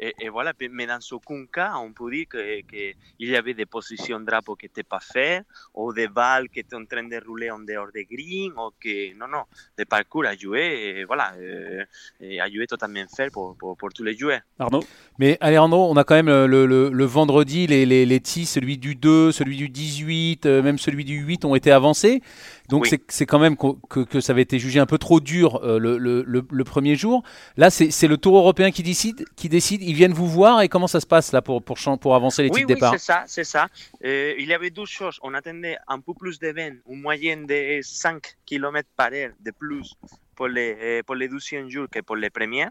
[0.00, 3.54] Euh, et, et, voilà, mais dans aucun cas, on peut dire qu'il que y avait
[3.54, 7.04] des positions de drapeau qui n'étaient pas faites, ou des balles qui étaient en train
[7.04, 9.44] de rouler en dehors des green, ou que, non, non,
[9.76, 11.84] le parcours a joué, et voilà, euh,
[12.20, 14.40] et a joué totalement fait pour, pour, pour, tous les joueurs.
[14.58, 14.84] Arnaud?
[15.18, 18.78] Mais Alejandro, on a quand même le, le, le vendredi, les, les, les tis, celui
[18.78, 22.22] du 2, celui du 18, euh, même celui du 8 ont été avancés.
[22.68, 22.98] Donc oui.
[23.08, 25.78] c'est quand même que, que, que, ça avait été jugé un peu trop dur euh,
[25.78, 27.22] le, le, le, premier jour.
[27.56, 29.82] Là, c'est le Tour européen qui décide, qui décide.
[29.82, 32.50] Ils viennent vous voir et comment ça se passe là pour, pour, pour avancer les
[32.50, 32.92] oui, titres oui, départ?
[32.92, 33.68] c'est ça, c'est ça.
[34.04, 35.18] Euh, il y avait deux choses.
[35.22, 39.50] On attendait un peu plus de vent, une moyenne de 5 km par heure de
[39.50, 39.94] plus
[40.38, 42.68] pour les, pour les 12 jours que pour les premiers.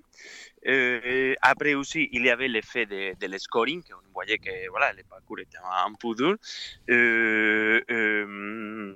[0.68, 4.94] Euh, après aussi, il y avait l'effet de, de le scoring, on voyait que voilà,
[4.94, 6.36] le parcours était un peu dur.
[6.90, 8.96] Euh, euh,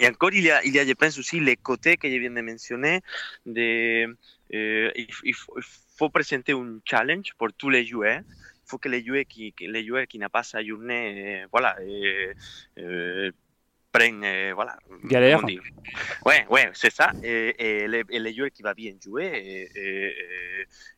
[0.00, 2.16] et encore, il y, a, il y a, je pense aussi, les côtés que je
[2.16, 3.02] viens de mentionner.
[3.44, 4.06] De,
[4.54, 5.62] euh, il, il, faut, il,
[5.98, 8.22] faut, présenter un challenge pour tous les joueurs.
[8.24, 11.76] Il faut que les joueurs qui, les joueurs qui n'ont pas sa journée, euh, voilà,
[12.78, 13.30] euh,
[13.92, 14.78] prennent, voilà.
[15.04, 15.44] Galère.
[16.24, 17.12] Ouais, ouais, c'est ça.
[17.22, 20.16] Et, et, les, et, les, joueurs qui va bien jouer et,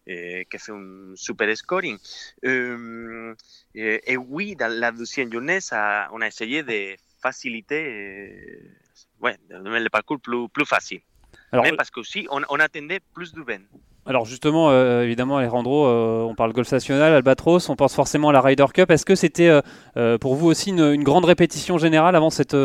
[0.07, 1.99] et, qui fait un super scoring.
[2.45, 8.79] et, oui, dans la deuxième journée, ça, on a essayé de faciliter
[9.23, 11.01] ouais, le parcours plus, plus facile.
[11.53, 13.63] Alors, Mais parce qu'aussi, on, on attendait plus du vent.
[14.05, 18.33] Alors justement, euh, évidemment, Alejandro, euh, on parle Golf National, Albatros, on pense forcément à
[18.33, 18.91] la Ryder Cup.
[18.91, 19.61] Est-ce que c'était
[19.97, 22.57] euh, pour vous aussi une, une, grande répétition générale avant cette,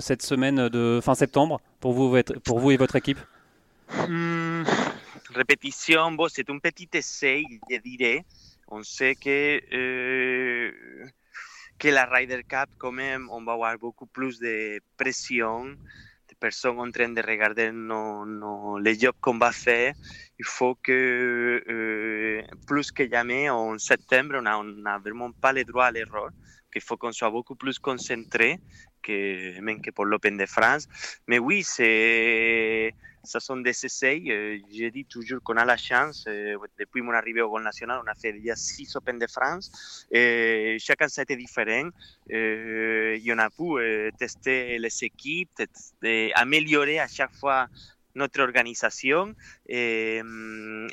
[0.00, 3.18] cette semaine de fin septembre, pour vous, pour vous et votre équipe?
[4.08, 4.64] Hmm,
[5.32, 8.24] Répétition, bon, c'est un petit essai, je dirais.
[8.66, 9.60] On sait que
[11.80, 16.78] que la Ryder Cup, quand même, on va avoir beaucoup plus de pression, de personnes
[16.78, 19.94] en train de regarder nos, nos, les jobs qu'on va faire.
[20.38, 25.86] Il faut que, euh, plus que jamais, en septembre, on n'a vraiment pas le droit
[25.86, 26.28] à l'erreur,
[26.70, 28.60] qu'il faut qu'on soit beaucoup plus concentré
[29.02, 30.86] que, même que pour l'Open de France.
[31.26, 34.22] Mais oui, c'est ça sont des essais.
[34.28, 36.24] Euh, je dis toujours qu'on a la chance.
[36.28, 40.06] Euh, depuis mon arrivée au Gol National, on a fait déjà six Open de France.
[40.10, 41.88] Et chacun, ça a été différent.
[42.32, 45.62] Euh, et on a pu tester les équipes,
[46.34, 47.66] améliorer à chaque fois
[48.14, 49.34] notre organisation.
[49.66, 50.20] Et,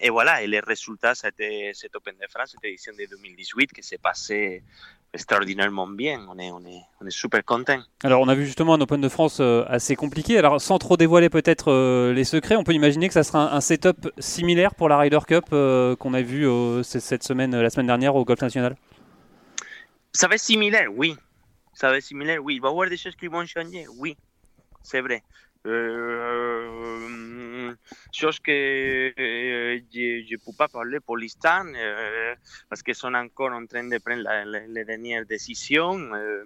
[0.01, 3.83] et, voilà, et les résultats, c'était cet Open de France, cette édition de 2018 qui
[3.83, 4.63] s'est passé
[5.13, 6.25] extraordinairement bien.
[6.29, 7.79] On est, on est, on est super content.
[8.03, 10.37] Alors, on a vu justement un Open de France euh, assez compliqué.
[10.37, 13.55] Alors, sans trop dévoiler peut-être euh, les secrets, on peut imaginer que ça sera un,
[13.57, 17.69] un setup similaire pour la Ryder Cup euh, qu'on a vu euh, cette semaine, la
[17.69, 18.75] semaine dernière au Golf National?
[20.13, 21.15] Ça va être similaire, oui.
[21.73, 22.55] Ça va être similaire, oui.
[22.55, 24.17] Il va y avoir des choses qui vont changer, oui.
[24.83, 25.23] C'est vrai.
[25.67, 26.67] Euh,
[28.11, 32.33] chose que euh, je ne peux pas parler pour l'instant euh,
[32.69, 35.97] parce qu'ils sont encore en train de prendre la, la, les dernières décisions.
[36.13, 36.43] Euh,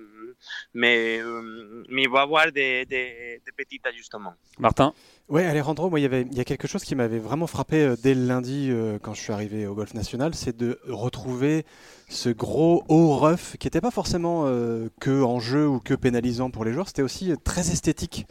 [0.74, 4.34] mais, euh, mais il va y avoir des, des, des petits ajustements.
[4.60, 4.94] Martin?
[5.30, 7.82] Ouais, Alejandro, moi, il y, avait, il y a quelque chose qui m'avait vraiment frappé
[7.82, 11.66] euh, dès le lundi euh, quand je suis arrivé au Golf National, c'est de retrouver
[12.10, 16.50] ce gros haut rough qui n'était pas forcément euh, que en jeu ou que pénalisant
[16.52, 18.26] pour les joueurs, c'était aussi très esthétique.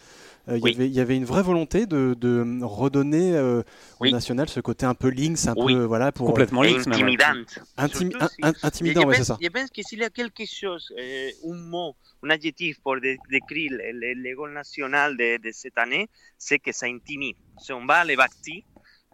[0.48, 0.70] Euh, Oui.
[0.70, 3.62] il, y avait, il y avait une vraie volonté de, de redonner euh,
[4.00, 4.08] Oui.
[4.08, 5.74] au national ce côté un peu links, un Oui.
[5.74, 6.86] peu voilà pour Complètement links.
[6.86, 7.58] Intimidante.
[7.76, 9.38] intimi- Surtout in- in- intimidant, je, ouais, pense, c'est ça.
[9.40, 13.18] je pense que s'il y a quelque chose, euh, un mot, un adjectif pour dé-
[13.30, 17.36] décrire le, le, le goal national de, de cette année, c'est que ça intimide.
[17.58, 18.16] Si on va à les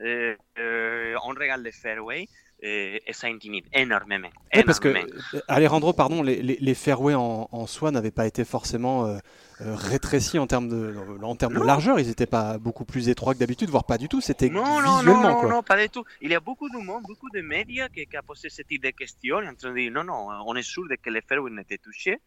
[0.02, 2.28] euh, euh, on regarde les fairways
[2.64, 4.28] euh, et ça intimide énormément.
[4.54, 5.14] Oui, parce que énormément.
[5.34, 9.16] euh, Alejandro, pardon, les, les, les fairways en, en soi n'avaient pas été forcément euh,
[9.16, 9.18] euh,
[9.60, 11.98] rétrécis en termes de, en termes de largeur.
[11.98, 14.20] Ils n'étaient pas beaucoup plus étroits que d'habitude, voire pas du tout.
[14.20, 15.48] C'était Non, non, non, quoi.
[15.48, 16.04] non, pas du tout.
[16.20, 18.82] Il y a beaucoup de monde, beaucoup de médias qui, qui a posé ce type
[18.82, 21.50] de questions en train de dire non, non, on est sûr de que les fairways
[21.52, 22.18] n'étaient touchés.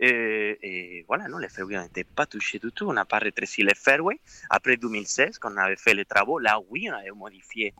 [0.00, 2.86] Et, et voilà, non, les fairways n'étaient pas touchés du tout.
[2.88, 4.20] On n'a pas rétréci les fairways.
[4.48, 7.74] Après 2016, quand on avait fait les travaux, là, oui, on avait modifié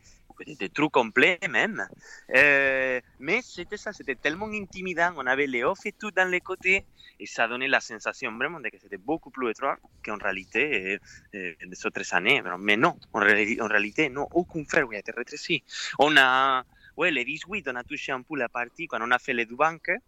[0.46, 1.86] des trous complets même.
[2.34, 5.12] Euh, mais c'était ça, c'était tellement intimidant.
[5.16, 6.84] On avait les off et tout dans les côtés.
[7.20, 10.98] Et ça donnait la sensation vraiment de que c'était beaucoup plus étroit qu'en réalité euh,
[11.34, 12.42] euh, des autres années.
[12.58, 15.62] Mais non, en, réali- en réalité, non, aucun fairway a été rétréci.
[15.98, 16.64] On a,
[16.96, 19.46] ouais, les 18, on a touché un peu la partie quand on a fait les
[19.46, 19.98] deux bunkers,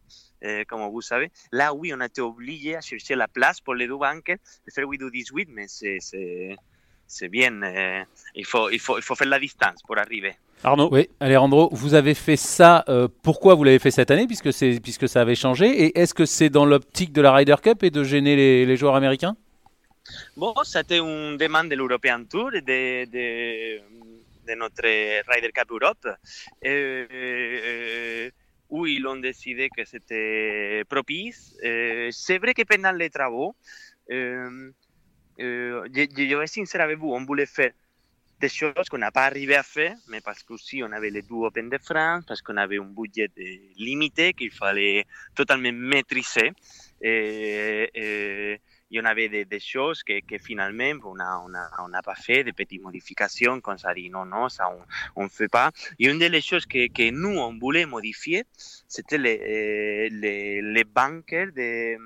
[0.44, 1.31] euh, comme vous savez.
[1.53, 4.38] Là, oui, on a été obligé à chercher la place pour les deux bunkers.
[4.66, 5.99] Le fairway du 18, mais c'est,
[7.16, 7.53] c'est, bien.
[7.62, 8.03] euh,
[8.35, 10.35] il, faut, il, faut, il faut faire la distance pour arriver.
[10.62, 12.85] Arnaud Oui, Alejandro, vous avez fait ça.
[12.88, 14.27] euh, pourquoi vous l'avez fait cette année?
[14.27, 17.57] Puisque, c'est, puisque ça avait changé Et est-ce que c'est dans l'optique de la Ryder
[17.62, 19.37] Cup et de gêner les, les joueurs américains?
[20.37, 23.79] Bon, c'était une demande de l'European Tour et de, de,
[24.49, 24.83] de notre
[25.33, 26.07] Ryder Cup Europe,
[26.64, 28.31] euh, euh,
[28.68, 31.57] où ils ont décidé que c'était propice.
[31.64, 33.55] Euh, c'est vrai que pendant les travaux,
[35.40, 37.72] je vais être sincère avec vous, on voulait faire
[38.40, 41.35] des choses qu'on n'a pas arrivé à faire, mais parce qu'aussi on avait les deux
[41.35, 46.53] Open de France, parce qu'on avait un budget de- limité qu'il fallait totalement maîtriser.
[47.03, 48.61] Et, et-
[48.92, 52.16] et on avait des, des que, que finalement on n'a on a, on a pas
[52.16, 54.68] fait, des petites modifications, qu'on s'est dit non, non, ça
[55.14, 55.70] on ne fait pas.
[55.98, 58.44] Et une des choses que, que nous on voulait modifier,
[58.88, 61.96] c'était les, euh, les, les bunkers de,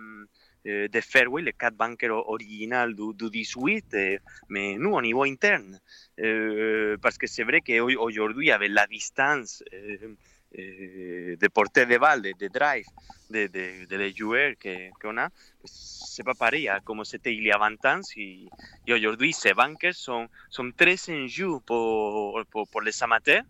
[0.66, 5.24] euh, de fairway, les quatre bunkers originaux du, du 18, euh, mais nous au niveau
[5.24, 5.78] interne.
[6.20, 10.14] Euh, parce que c'est vrai qu'aujourd'hui, avec la distance euh,
[10.58, 12.86] euh, de portée de balle, de, drive,
[13.30, 14.54] de, de, de les joueurs
[15.00, 15.28] qu'on a,
[15.64, 18.00] c'est pas pareil à comme c'était il y a 20 ans.
[18.16, 18.46] Et,
[18.86, 23.42] et aujourd'hui, ces bunkers sont, sont très en jeu pour, pour, pour les amateurs,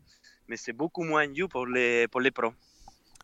[0.48, 2.54] mais c'est beaucoup moins en jeu pour les, pour les pros.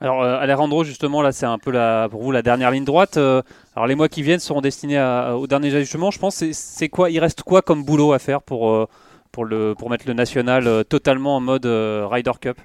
[0.02, 3.16] Alors euh, Alejandro, justement, là c'est un peu la, pour vous la dernière ligne droite.
[3.18, 3.42] Euh,
[3.76, 6.10] alors les mois qui viennent seront destinés à- aux derniers ajustements.
[6.10, 8.86] Je pense c'est- quoi Il reste quoi comme boulot à faire pour, euh,
[9.30, 12.58] pour, le, pour mettre le national euh, totalement en mode Ryder Cup?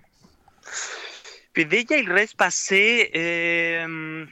[1.54, 3.12] Puis déjà, il reste passé.
[3.16, 4.26] euh,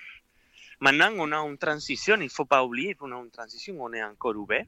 [0.80, 3.92] maintenant, on a une transition, il ne faut pas oublier qu'on a une transition, on
[3.94, 4.66] est encore ouvert.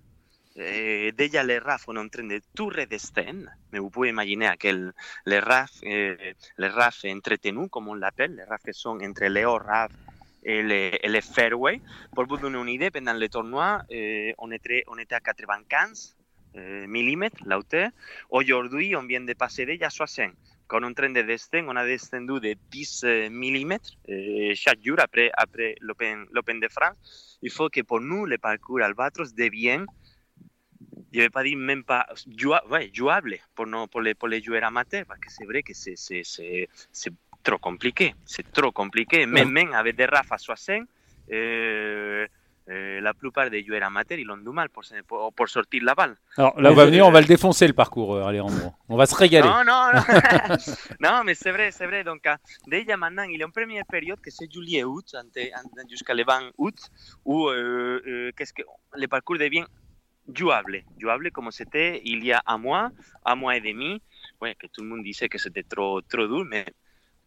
[0.57, 4.55] Euh, déjà, les RAF sont en train de tout redescendre, mais vous pouvez imaginer à
[4.55, 4.93] quel
[5.25, 6.15] les RAF, euh,
[6.57, 9.91] les RAF entretenus, comme on l'appelle, les RAF qui sont entre les hauts RAF
[10.43, 11.81] et les, et les fairway.
[12.13, 16.15] Pour vous donner une idée, pendant le tournoi, euh, on, était, on était à 95
[16.55, 17.89] euh, mm la hauteur.
[18.29, 20.31] Aujourd'hui, on vient de passer déjà à 60
[20.67, 23.77] quand on train de descendre, on a descendu de 10 euh, mm
[24.09, 27.37] euh, chaque jour après, après l'Open de France.
[27.41, 29.85] Il faut que pour nous, le parcours Albatros devienne,
[31.15, 32.05] je ne vais pas dire même pas
[32.41, 35.73] joua- ouais, jouable pour, pour, les, pour les joueurs amateurs, parce que c'est vrai que
[35.73, 38.13] c'est- c'est c'est- c'est trop compliqué.
[38.25, 39.25] C'est trop compliqué.
[39.25, 40.83] Même, même avec des rafas 60,
[41.31, 42.27] euh,
[42.69, 45.93] euh, la plupart des joueurs amateurs, ils ont du mal pour, pour, pour sortir la
[45.95, 46.15] balle.
[46.37, 48.73] Alors Là, on va venir, on va le défoncer le parcours, euh, Alejandro.
[48.89, 49.47] On va se régaler.
[49.47, 50.01] Non, non, non.
[50.99, 52.03] non, mais c'est vrai, c'est vrai.
[52.03, 52.35] Donc, euh,
[52.67, 55.15] déjà maintenant, il y a une première période que c'est juillet-août,
[55.89, 56.77] jusqu'à le 20 août,
[57.23, 58.63] où euh, euh, qu'est-ce que
[58.95, 59.65] le parcours devient
[60.33, 62.91] jouable, jouable comme c'était il y a un mois,
[63.25, 64.01] un mois et demi,
[64.41, 66.65] ouais, que tout le monde disait que c'était trop, trop dur, mais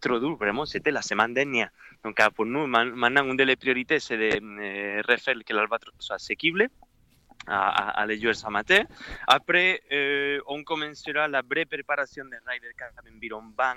[0.00, 1.70] trop dur, vraiment, c'était la semaine dernière.
[2.04, 6.68] Donc pour nous, maintenant, une des priorités, c'est de refaire que l'Albatros soit asequible
[7.46, 8.84] à, à, à, les joueurs amateurs.
[9.26, 12.88] Après, euh, on commencera la vraie préparation de Ryder Cup
[13.56, 13.76] 20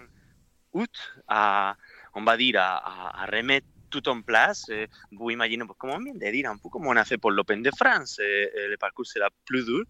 [0.74, 1.76] août, à,
[2.14, 4.66] on va dire, à, à remettre tout en place.
[4.70, 7.32] Eh, vous imaginez, comme on vient de dire, un peu comme on a fait pour
[7.32, 8.20] l'Open de France.
[8.20, 9.84] Eh, le parcours sera plus dur.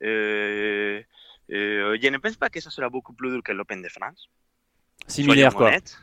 [0.00, 1.04] Eh,
[1.48, 4.28] je ne pense pas que ça sera beaucoup plus dur que l'Open de France?
[5.06, 5.68] Similaire, quoi.
[5.68, 5.98] Honnêtes.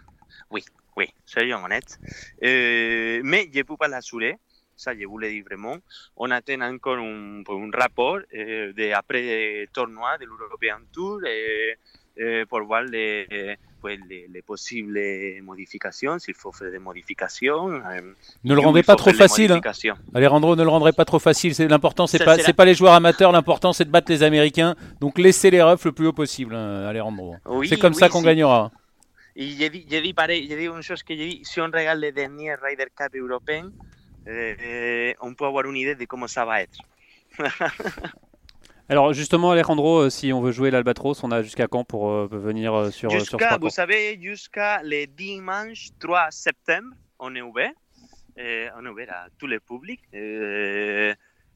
[0.50, 0.64] Oui,
[0.98, 2.00] oui, soyons honnêtes.
[2.42, 4.38] mais je ne peux pas l'assurer.
[4.76, 5.78] Ça, je vous le dis vraiment.
[6.18, 11.78] On attend encore un, un rapport eh, de après tournoi de l'European Tour eh,
[12.18, 14.98] eh, pour voir les, pues, les, les, possibles
[15.44, 17.68] modifications, s'il faut faire des modifications.
[18.44, 19.52] Ne le rendez pas trop facile.
[19.52, 19.62] Hein.
[20.14, 21.54] Alejandro, ne le rendrait pas trop facile.
[21.54, 23.34] C'est l'important, c'est pas, c'est pas les joueurs amateurs.
[23.34, 24.76] L'important, c'est de battre les Américains.
[25.02, 27.36] Donc laissez les refs le plus haut possible, hein, Alejandro.
[27.46, 28.72] Oui, c'est comme oui, ça qu'on gagnera.
[29.36, 31.66] Et j'ai dit, j'ai dit pareil, j'ai dit une chose que j'ai dit, si on
[31.66, 33.70] regarde les derniers Ryder Cup européens,
[34.26, 36.78] eh, on peut avoir une idée de comment ça va être.
[38.90, 42.74] Alors justement, Alejandro, si on veut jouer l'Albatros, on a jusqu'à quand pour euh, venir
[42.74, 47.72] euh, sur, Jusqu'à, vous savez, jusqu'à le dimanche 3 septembre, on est ouvert.
[48.38, 50.02] On est ouvert à tous les publics.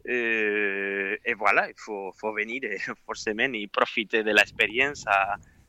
[0.07, 2.61] Et voilà, il faut, faut venir
[3.05, 5.03] forcément et profiter de l'expérience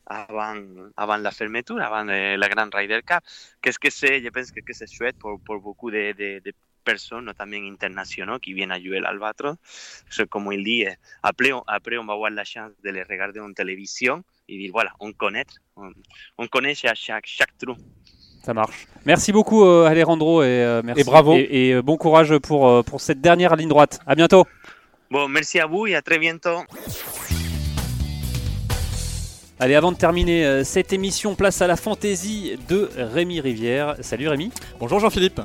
[0.06, 0.54] avant,
[0.96, 3.20] avant la fermeture, avant la Grand Ryder Cup.
[3.60, 4.22] Qu'est-ce que c'est?
[4.22, 6.52] Je pense que, que c'est chouette pour, pour beaucoup de, de- de
[6.90, 9.56] personnes, notamment internationaux, qui viennent à jouer l'Albatros.
[10.06, 10.94] Parce que, Comme il dit, eh,
[11.30, 14.14] après, on- après, on va avoir la chance de les regarder en télévision
[14.48, 15.88] et dire voilà, on connaît, on,
[16.42, 17.74] on connaît chaque, chaque, chaque trou.
[18.46, 18.80] Ça marche.
[19.04, 21.00] Merci beaucoup, euh, Alejandro, et, euh, merci.
[21.02, 21.32] Et bravo.
[21.34, 23.94] Et, et, euh, bon courage pour, euh, pour cette dernière ligne droite.
[24.06, 24.44] À bientôt.
[25.10, 26.60] Bon, merci à vous et à très bientôt.
[29.60, 33.96] Allez, avant de terminer euh, cette émission, place à la fantaisie de Rémi Rivière.
[34.00, 34.52] Salut Rémi.
[34.78, 35.40] Bonjour Jean-Philippe.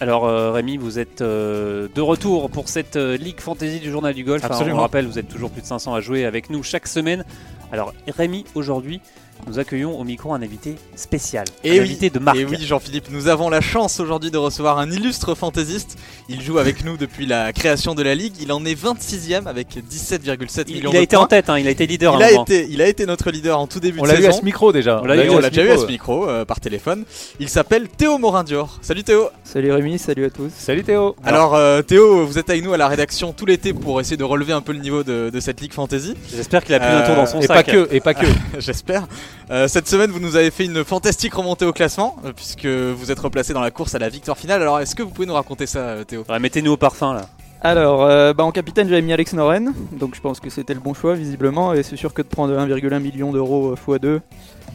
[0.00, 4.14] Alors euh, Rémi, vous êtes euh, de retour pour cette euh, Ligue Fantasy du Journal
[4.14, 4.42] du Golf.
[4.42, 4.76] Hein, on Absolument.
[4.78, 7.22] le rappelle, vous êtes toujours plus de 500 à jouer avec nous chaque semaine.
[7.70, 9.02] Alors Rémi, aujourd'hui,
[9.46, 12.36] nous accueillons au micro un invité spécial, Et un oui, invité de marque.
[12.38, 15.96] Et oui, Jean-Philippe, nous avons la chance aujourd'hui de recevoir un illustre fantaisiste.
[16.28, 18.34] Il joue avec nous depuis la création de la ligue.
[18.40, 21.24] Il en est 26e avec 17,7 Il, millions il a de été points.
[21.24, 22.14] en tête, hein, il a été leader.
[22.16, 22.44] Il à un a, moment.
[22.44, 24.28] été, il a été notre leader en tout début On de l'a eu saison.
[24.30, 25.00] à ce micro déjà.
[25.02, 26.60] On l'a Oui, eu on à l'a ce déjà eu à ce micro euh, par
[26.60, 27.04] téléphone.
[27.38, 28.78] Il s'appelle Théo Morin-Dior.
[28.82, 29.28] Salut Théo.
[29.44, 30.50] Salut Rémi, salut à tous.
[30.56, 31.16] Salut Théo.
[31.24, 34.24] Alors euh, Théo, vous êtes avec nous à la rédaction tout l'été pour essayer de
[34.24, 36.14] relever un peu le niveau de, de cette ligue fantasy.
[36.34, 37.56] J'espère qu'il a plus un Euh, tour dans son Et sac.
[37.66, 38.26] pas que, et pas que.
[38.58, 39.06] J'espère.
[39.50, 43.10] Euh, cette semaine, vous nous avez fait une fantastique remontée au classement euh, puisque vous
[43.10, 44.62] êtes replacé dans la course à la victoire finale.
[44.62, 46.24] Alors est-ce que vous pouvez nous raconter ça, euh, Théo?
[46.28, 47.22] Ouais, Mettez-nous au parfum là.
[47.62, 50.80] Alors, euh, bah, en capitaine, j'avais mis Alex Noren, donc je pense que c'était le
[50.80, 54.20] bon choix, visiblement, et c'est sûr que de prendre 1,1 million d'euros x2,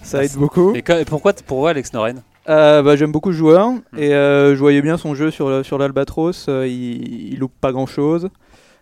[0.04, 0.76] ça Ah, aide beaucoup.
[0.76, 2.22] Et que- pourquoi, pourquoi Alex Noren?
[2.48, 3.80] Euh, bah, J'aime beaucoup ce joueur, Hmm.
[3.98, 7.54] et euh, je voyais bien son jeu sur, le- sur l'Albatros, euh, il, il loupe
[7.60, 8.30] pas grand chose.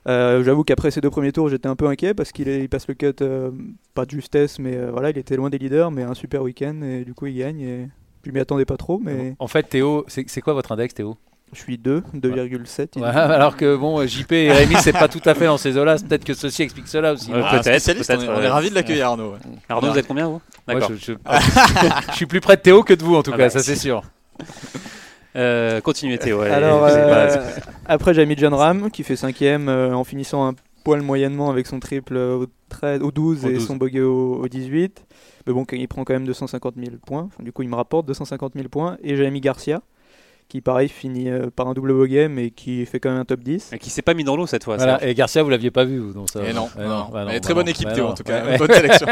[0.05, 2.93] J'avoue qu'après ces deux premiers tours, j'étais un peu inquiet parce qu'il il passe le
[2.93, 3.51] cut, euh,
[3.93, 6.81] pas de justesse, mais euh, voilà, il était loin des leaders, mais un super week-end,
[6.83, 7.61] et du coup il gagne.
[7.61, 7.87] Et...
[8.25, 11.17] Je m'y attendais pas trop, mais En fait, Théo, c'est quoi votre index, Théo?
[11.51, 12.87] Je suis 2, 2,7.
[12.95, 13.07] il Ouais.
[13.09, 15.97] Alors que bon, JP et Rémi, c'est pas tout à fait dans ces eaux-là.
[15.97, 17.29] Peut-être que ceci explique cela aussi.
[17.31, 19.33] Ah, peut-être, on est, on est euh, ravis de l'accueillir, Arnaud.
[19.33, 19.37] ouais.
[19.69, 20.41] Arnaud, vous êtes combien vous?
[20.67, 20.89] D'accord.
[20.91, 21.13] je, je-
[22.11, 23.59] je suis plus près de Théo que de vous en tout Ah cas, bah, ça
[23.59, 24.01] c'est sûr.
[25.35, 26.41] Euh, continuez Théo.
[26.41, 27.45] allez, Alors, euh,
[27.85, 31.79] après, j'ai mis John Ram qui fait 5ème en finissant un poil moyennement avec son
[31.79, 33.65] triple euh, au, 13, au 12 Au et 12.
[33.65, 35.05] son bogey au, au 18.
[35.47, 37.23] Mais bon, il prend quand même 250 000 points.
[37.23, 38.97] Enfin, du coup, il me rapporte 250 000 points.
[39.03, 39.81] Et j'ai mis Garcia
[40.53, 43.39] qui, pareil, finit euh, par un double bogey mais qui fait quand même un top
[43.39, 43.71] 10.
[43.73, 44.77] Et qui s'est pas mis dans l'eau cette fois.
[44.77, 45.03] Voilà.
[45.03, 46.41] Et Garcia, vous l'aviez pas vu, vous, donc ça.
[46.47, 48.13] Et non, Ouais, non, bah Mais non, très bah bonne non, équipe, bah Théo, en
[48.13, 48.43] tout cas.
[48.45, 48.57] Ouais.
[48.59, 49.07] Bonne sélection.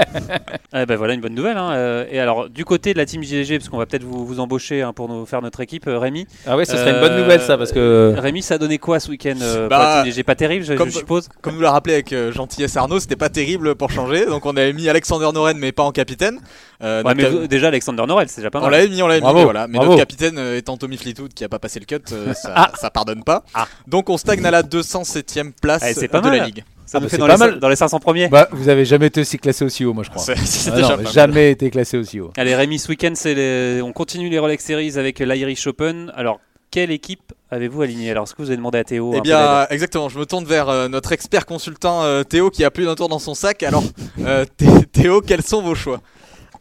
[0.71, 1.57] Ah bah voilà une bonne nouvelle.
[1.57, 1.71] hein.
[1.73, 4.39] Euh, Et alors du côté de la team JDG, parce qu'on va peut-être vous, vous
[4.39, 6.27] embaucher hein, pour nous faire notre équipe, euh, Rémi.
[6.45, 8.13] Ah ouais, ce serait une bonne nouvelle ça, parce que.
[8.17, 10.63] Rémi, ça a donné quoi ce week-end euh, Bah, pour la team JDG Pas terrible,
[10.63, 11.27] je, je comme- suppose.
[11.41, 14.27] Comme nous l'a rappelé avec euh, gentillesse Arnaud, c'était pas terrible pour changer.
[14.27, 16.39] Donc on avait mis Alexander Noren, mais pas en capitaine.
[16.83, 18.71] Euh, Ouais, mais déjà Alexander Norel, c'est déjà pas on mal.
[18.71, 19.67] l'avait mis, on l'avait mis, voilà.
[19.67, 19.91] Mais bravo.
[19.91, 22.71] notre capitaine étant Tommy Fleetwood qui a pas passé le cut, euh, ça, Ah.
[22.79, 23.43] ça pardonne pas.
[23.53, 23.67] Ah.
[23.87, 26.63] Donc on stagne à la 207ème place Eh, c'est pas de la ligue.
[26.85, 27.59] Ça nous bah, fait c'est dans pas les, mal.
[27.59, 28.27] dans les 500 premiers.
[28.27, 30.23] Bah, vous avez jamais été aussi classé aussi haut, moi je crois.
[30.29, 31.07] Ah déjà non, pas mal.
[31.13, 32.31] jamais été classé aussi haut.
[32.35, 36.11] Allez Rémi, ce week-end, les- on continue les Rolex Series avec l'Irish Open.
[36.15, 36.39] Alors
[36.69, 38.11] quelle équipe avez-vous aligné?
[38.11, 40.09] Alors est-ce que vous avez demandé à Théo Eh bien, exactement.
[40.09, 43.07] Je me tourne vers euh, notre expert consultant euh, Théo qui a plus d'un tour
[43.09, 43.63] dans son sac.
[43.63, 43.83] Alors,
[44.21, 46.01] euh, Thé- Théo, quels sont vos choix?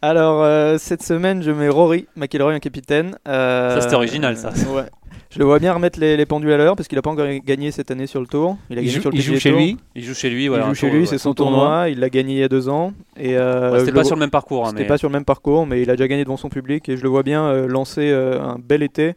[0.01, 3.15] Alors, euh, cette semaine, je mets Rory McIlroy en capitaine.
[3.27, 4.49] Euh, Ça, c'était original, ça.
[4.73, 4.85] ouais.
[5.29, 7.27] Je le vois bien remettre les, les pendules à l'heure parce qu'il a pas encore
[7.45, 8.57] gagné cette année sur le tour.
[8.69, 9.59] Il a Il gagné joue, sur le il joue chez Tour.
[9.59, 9.77] lui.
[9.95, 10.43] Il joue chez lui.
[10.45, 11.05] Il Voilà, joue un chez tour, lui, ouais.
[11.05, 11.59] c'est son tournoi.
[11.59, 11.89] tournoi.
[11.89, 12.91] Il l'a gagné il y a deux ans.
[13.17, 14.65] Et euh, Ouais, C'était pas le sur le même parcours.
[14.65, 16.49] hein, C'était mais- pas sur le même parcours, mais il a déjà gagné devant son
[16.49, 19.13] public et je le vois bien euh, lancer euh, un bel été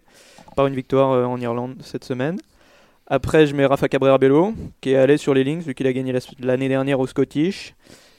[0.55, 2.37] par une victoire euh, en Irlande cette semaine.
[3.09, 5.93] Après, je mets Rafa Cabrera Bello qui est allé sur les links vu qu'il a
[5.93, 7.75] gagné la- l'année dernière au Scottish.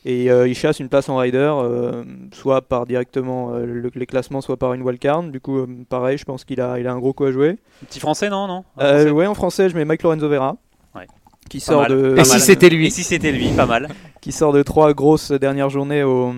[0.07, 4.05] Et euh, il chasse une place en rider, euh, soit par directement euh, le- les
[4.05, 5.23] classements, soit par une wildcard.
[5.23, 7.57] Du coup, euh, pareil, je pense qu'il a, il a un gros coup à jouer.
[7.87, 8.63] Petit français, non, non?
[8.79, 9.09] Euh, Français?
[9.09, 10.57] ouais, en français, je mets Mike Lorenzo Vera.
[10.93, 11.07] Ouais.
[11.49, 11.91] Qui Pas sort, mal.
[11.91, 13.87] de, Et si c'était Et lui si c'était lui, pas mal.
[14.21, 16.31] qui sort de trois grosses dernières journées au,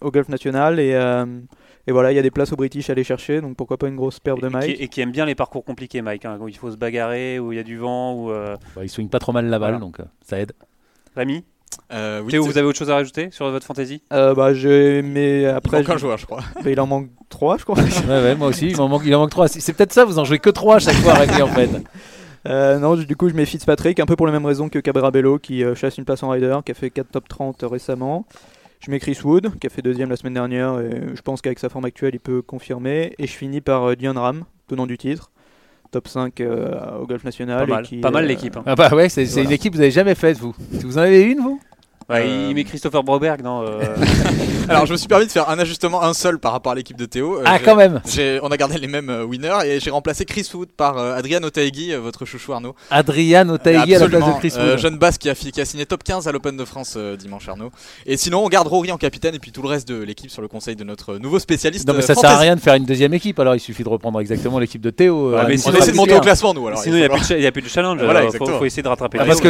[0.00, 0.80] au Golf National.
[0.80, 1.26] Et, euh,
[1.86, 3.42] et voilà, il y a des places au British à aller chercher.
[3.42, 4.76] Donc pourquoi pas une grosse perte de Et qui, Mike.
[4.80, 7.52] et qui aime bien les parcours compliqués, Mike, hein, où il faut se bagarrer, où
[7.52, 9.72] il y a du vent, où euh, Bah, il swing pas trop mal la balle,
[9.72, 9.78] Voilà.
[9.84, 10.52] donc euh, ça aide.
[11.16, 11.44] Rémi,
[11.92, 14.02] Euh, oui, Théo, vous avez autre chose à rajouter sur votre fantasy?
[14.12, 16.42] Euh, bah, j'ai- mais il après, manque un je- joueur, je crois.
[16.62, 17.76] bah, il en manque trois, je crois.
[18.08, 19.48] Ouais, ouais, moi aussi, il en manque, il en manque 3.
[19.48, 21.70] C'est peut-être ça, vous en jouez que 3 à chaque fois, Rémi, en fait.
[22.46, 25.10] Euh, non, du coup, je mets Fitzpatrick, un peu pour les mêmes raisons que Cabrera
[25.10, 28.26] Bello, qui euh, chasse une place en rider, qui a fait 4 top 30 récemment.
[28.80, 31.58] Je mets Chris Wood, qui a fait deuxième la semaine dernière, et je pense qu'avec
[31.58, 33.14] sa forme actuelle, il peut confirmer.
[33.18, 35.30] Et je finis par euh, Dion Ram, tenant du titre,
[35.90, 37.58] top 5 euh, au Golf National.
[37.58, 38.56] Pas et mal, qui, pas mal euh, l'équipe.
[38.56, 38.62] hein.
[38.66, 39.44] Ah bah ouais, c'est Voilà.
[39.44, 40.54] une équipe que vous avez jamais faite, vous.
[40.72, 41.60] Vous en avez une, vous?
[42.08, 43.80] Ouais, Euh, Il met Christopher Broberg, non euh,
[44.68, 46.96] Alors, je me suis permis de faire un ajustement, un seul par rapport à l'équipe
[46.96, 47.38] de Théo.
[47.38, 48.00] Euh, Ah, quand même
[48.42, 51.42] On a gardé les mêmes euh, winners et j'ai remplacé Chris Wood par euh, Adrian
[51.42, 52.74] Otaegui, euh, votre chouchou Arnaud.
[52.90, 54.78] Adrian Otaegui à la place de Chris euh, Wood.
[54.78, 57.48] jeune basse qui a, qui a signé top 15 à l'Open de France euh, dimanche
[57.48, 57.70] Arnaud.
[58.06, 60.42] Et sinon, on garde Rory en capitaine et puis tout le reste de l'équipe sur
[60.42, 61.86] le conseil de notre nouveau spécialiste.
[61.88, 62.42] Non, mais ça sert à fantasy.
[62.42, 65.30] rien de faire une deuxième équipe, alors il suffit de reprendre exactement l'équipe de Théo.
[65.30, 65.62] Ouais, euh, mais Rémi.
[65.66, 66.66] On essaie de monter au classement, nous.
[66.66, 68.02] Alors, Sinon, il il n'y a, plus de cha- il y a plus de challenge.
[68.02, 69.48] Voilà, faut, faut essayer de rattraper Ah, les parce que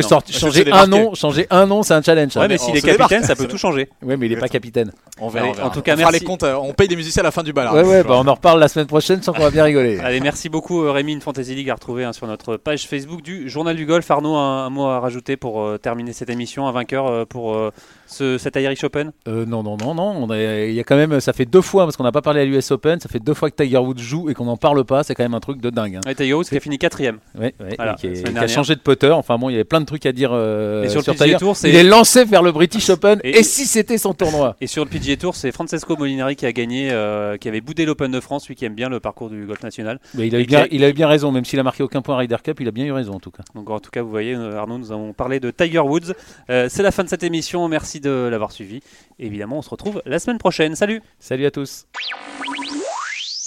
[0.72, 2.36] un nom, changer un nom, c'est un challenge.
[2.48, 2.58] Ouais, hein.
[2.58, 3.88] mais s'il est capitaine, ça peut tout changer.
[4.02, 4.92] Ouais, mais il est pas capitaine.
[5.20, 5.68] On verra, Allez, on verra.
[5.68, 6.12] en tout cas, on merci.
[6.12, 7.72] les comptes, euh, on paye des musiciens à la fin du bal.
[7.72, 9.98] Ouais, ouais, bah on en reparle la semaine prochaine sans qu'on va bien rigoler.
[10.00, 13.22] Allez, merci beaucoup euh, Rémi, une Fantasy League à retrouver hein, sur notre page Facebook
[13.22, 14.10] du Journal du Golf.
[14.10, 17.54] Arnaud, un, un mot à rajouter pour euh, terminer cette émission, un vainqueur euh, pour
[17.54, 17.70] euh,
[18.06, 19.12] ce, cet Irish Open?
[19.28, 20.26] Euh, non, non, non, non.
[20.34, 22.44] Il y a quand même, ça fait deux fois parce qu'on n'a pas parlé à
[22.44, 23.00] l'US Open.
[23.00, 25.02] Ça fait deux fois que Tiger Woods joue et qu'on n'en parle pas.
[25.02, 25.96] C'est quand même un truc de dingue.
[25.96, 26.00] hein.
[26.06, 27.18] Ouais, Tiger Woods qui a fini quatrième.
[27.38, 29.10] Ouais, ouais, Voilà, et qui, est- a changé de putter.
[29.10, 31.14] Enfin bon, il y avait plein de trucs à dire euh, Et sur le sur
[31.14, 31.36] Tiger.
[31.38, 33.20] Tour, Il est lancé vers le British Open.
[33.24, 34.56] Et- Et, si c'était son tournoi?
[34.60, 37.84] Et sur le PGA Tour, c'est Francesco Molinari qui a gagné, euh, qui avait boudé
[37.84, 39.98] l'Open de France, lui qui aime bien le parcours du golf national.
[40.14, 41.82] Mais il a, eu bien, a- il a eu bien raison, même s'il a marqué
[41.82, 43.42] aucun point à Ryder Cup, il a bien eu raison en tout cas.
[43.54, 46.12] Donc en tout cas, vous voyez, Arnaud, nous avons parlé de Tiger Woods.
[46.48, 47.66] C'est la fin de cette émission.
[47.68, 48.80] Merci de l'avoir suivi.
[49.18, 50.74] Évidemment, on se retrouve la semaine prochaine.
[50.74, 51.86] Salut Salut à tous.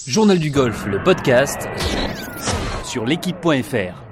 [0.08, 1.68] Journal du golf, le podcast
[2.86, 4.07] sur l'équipe.fr.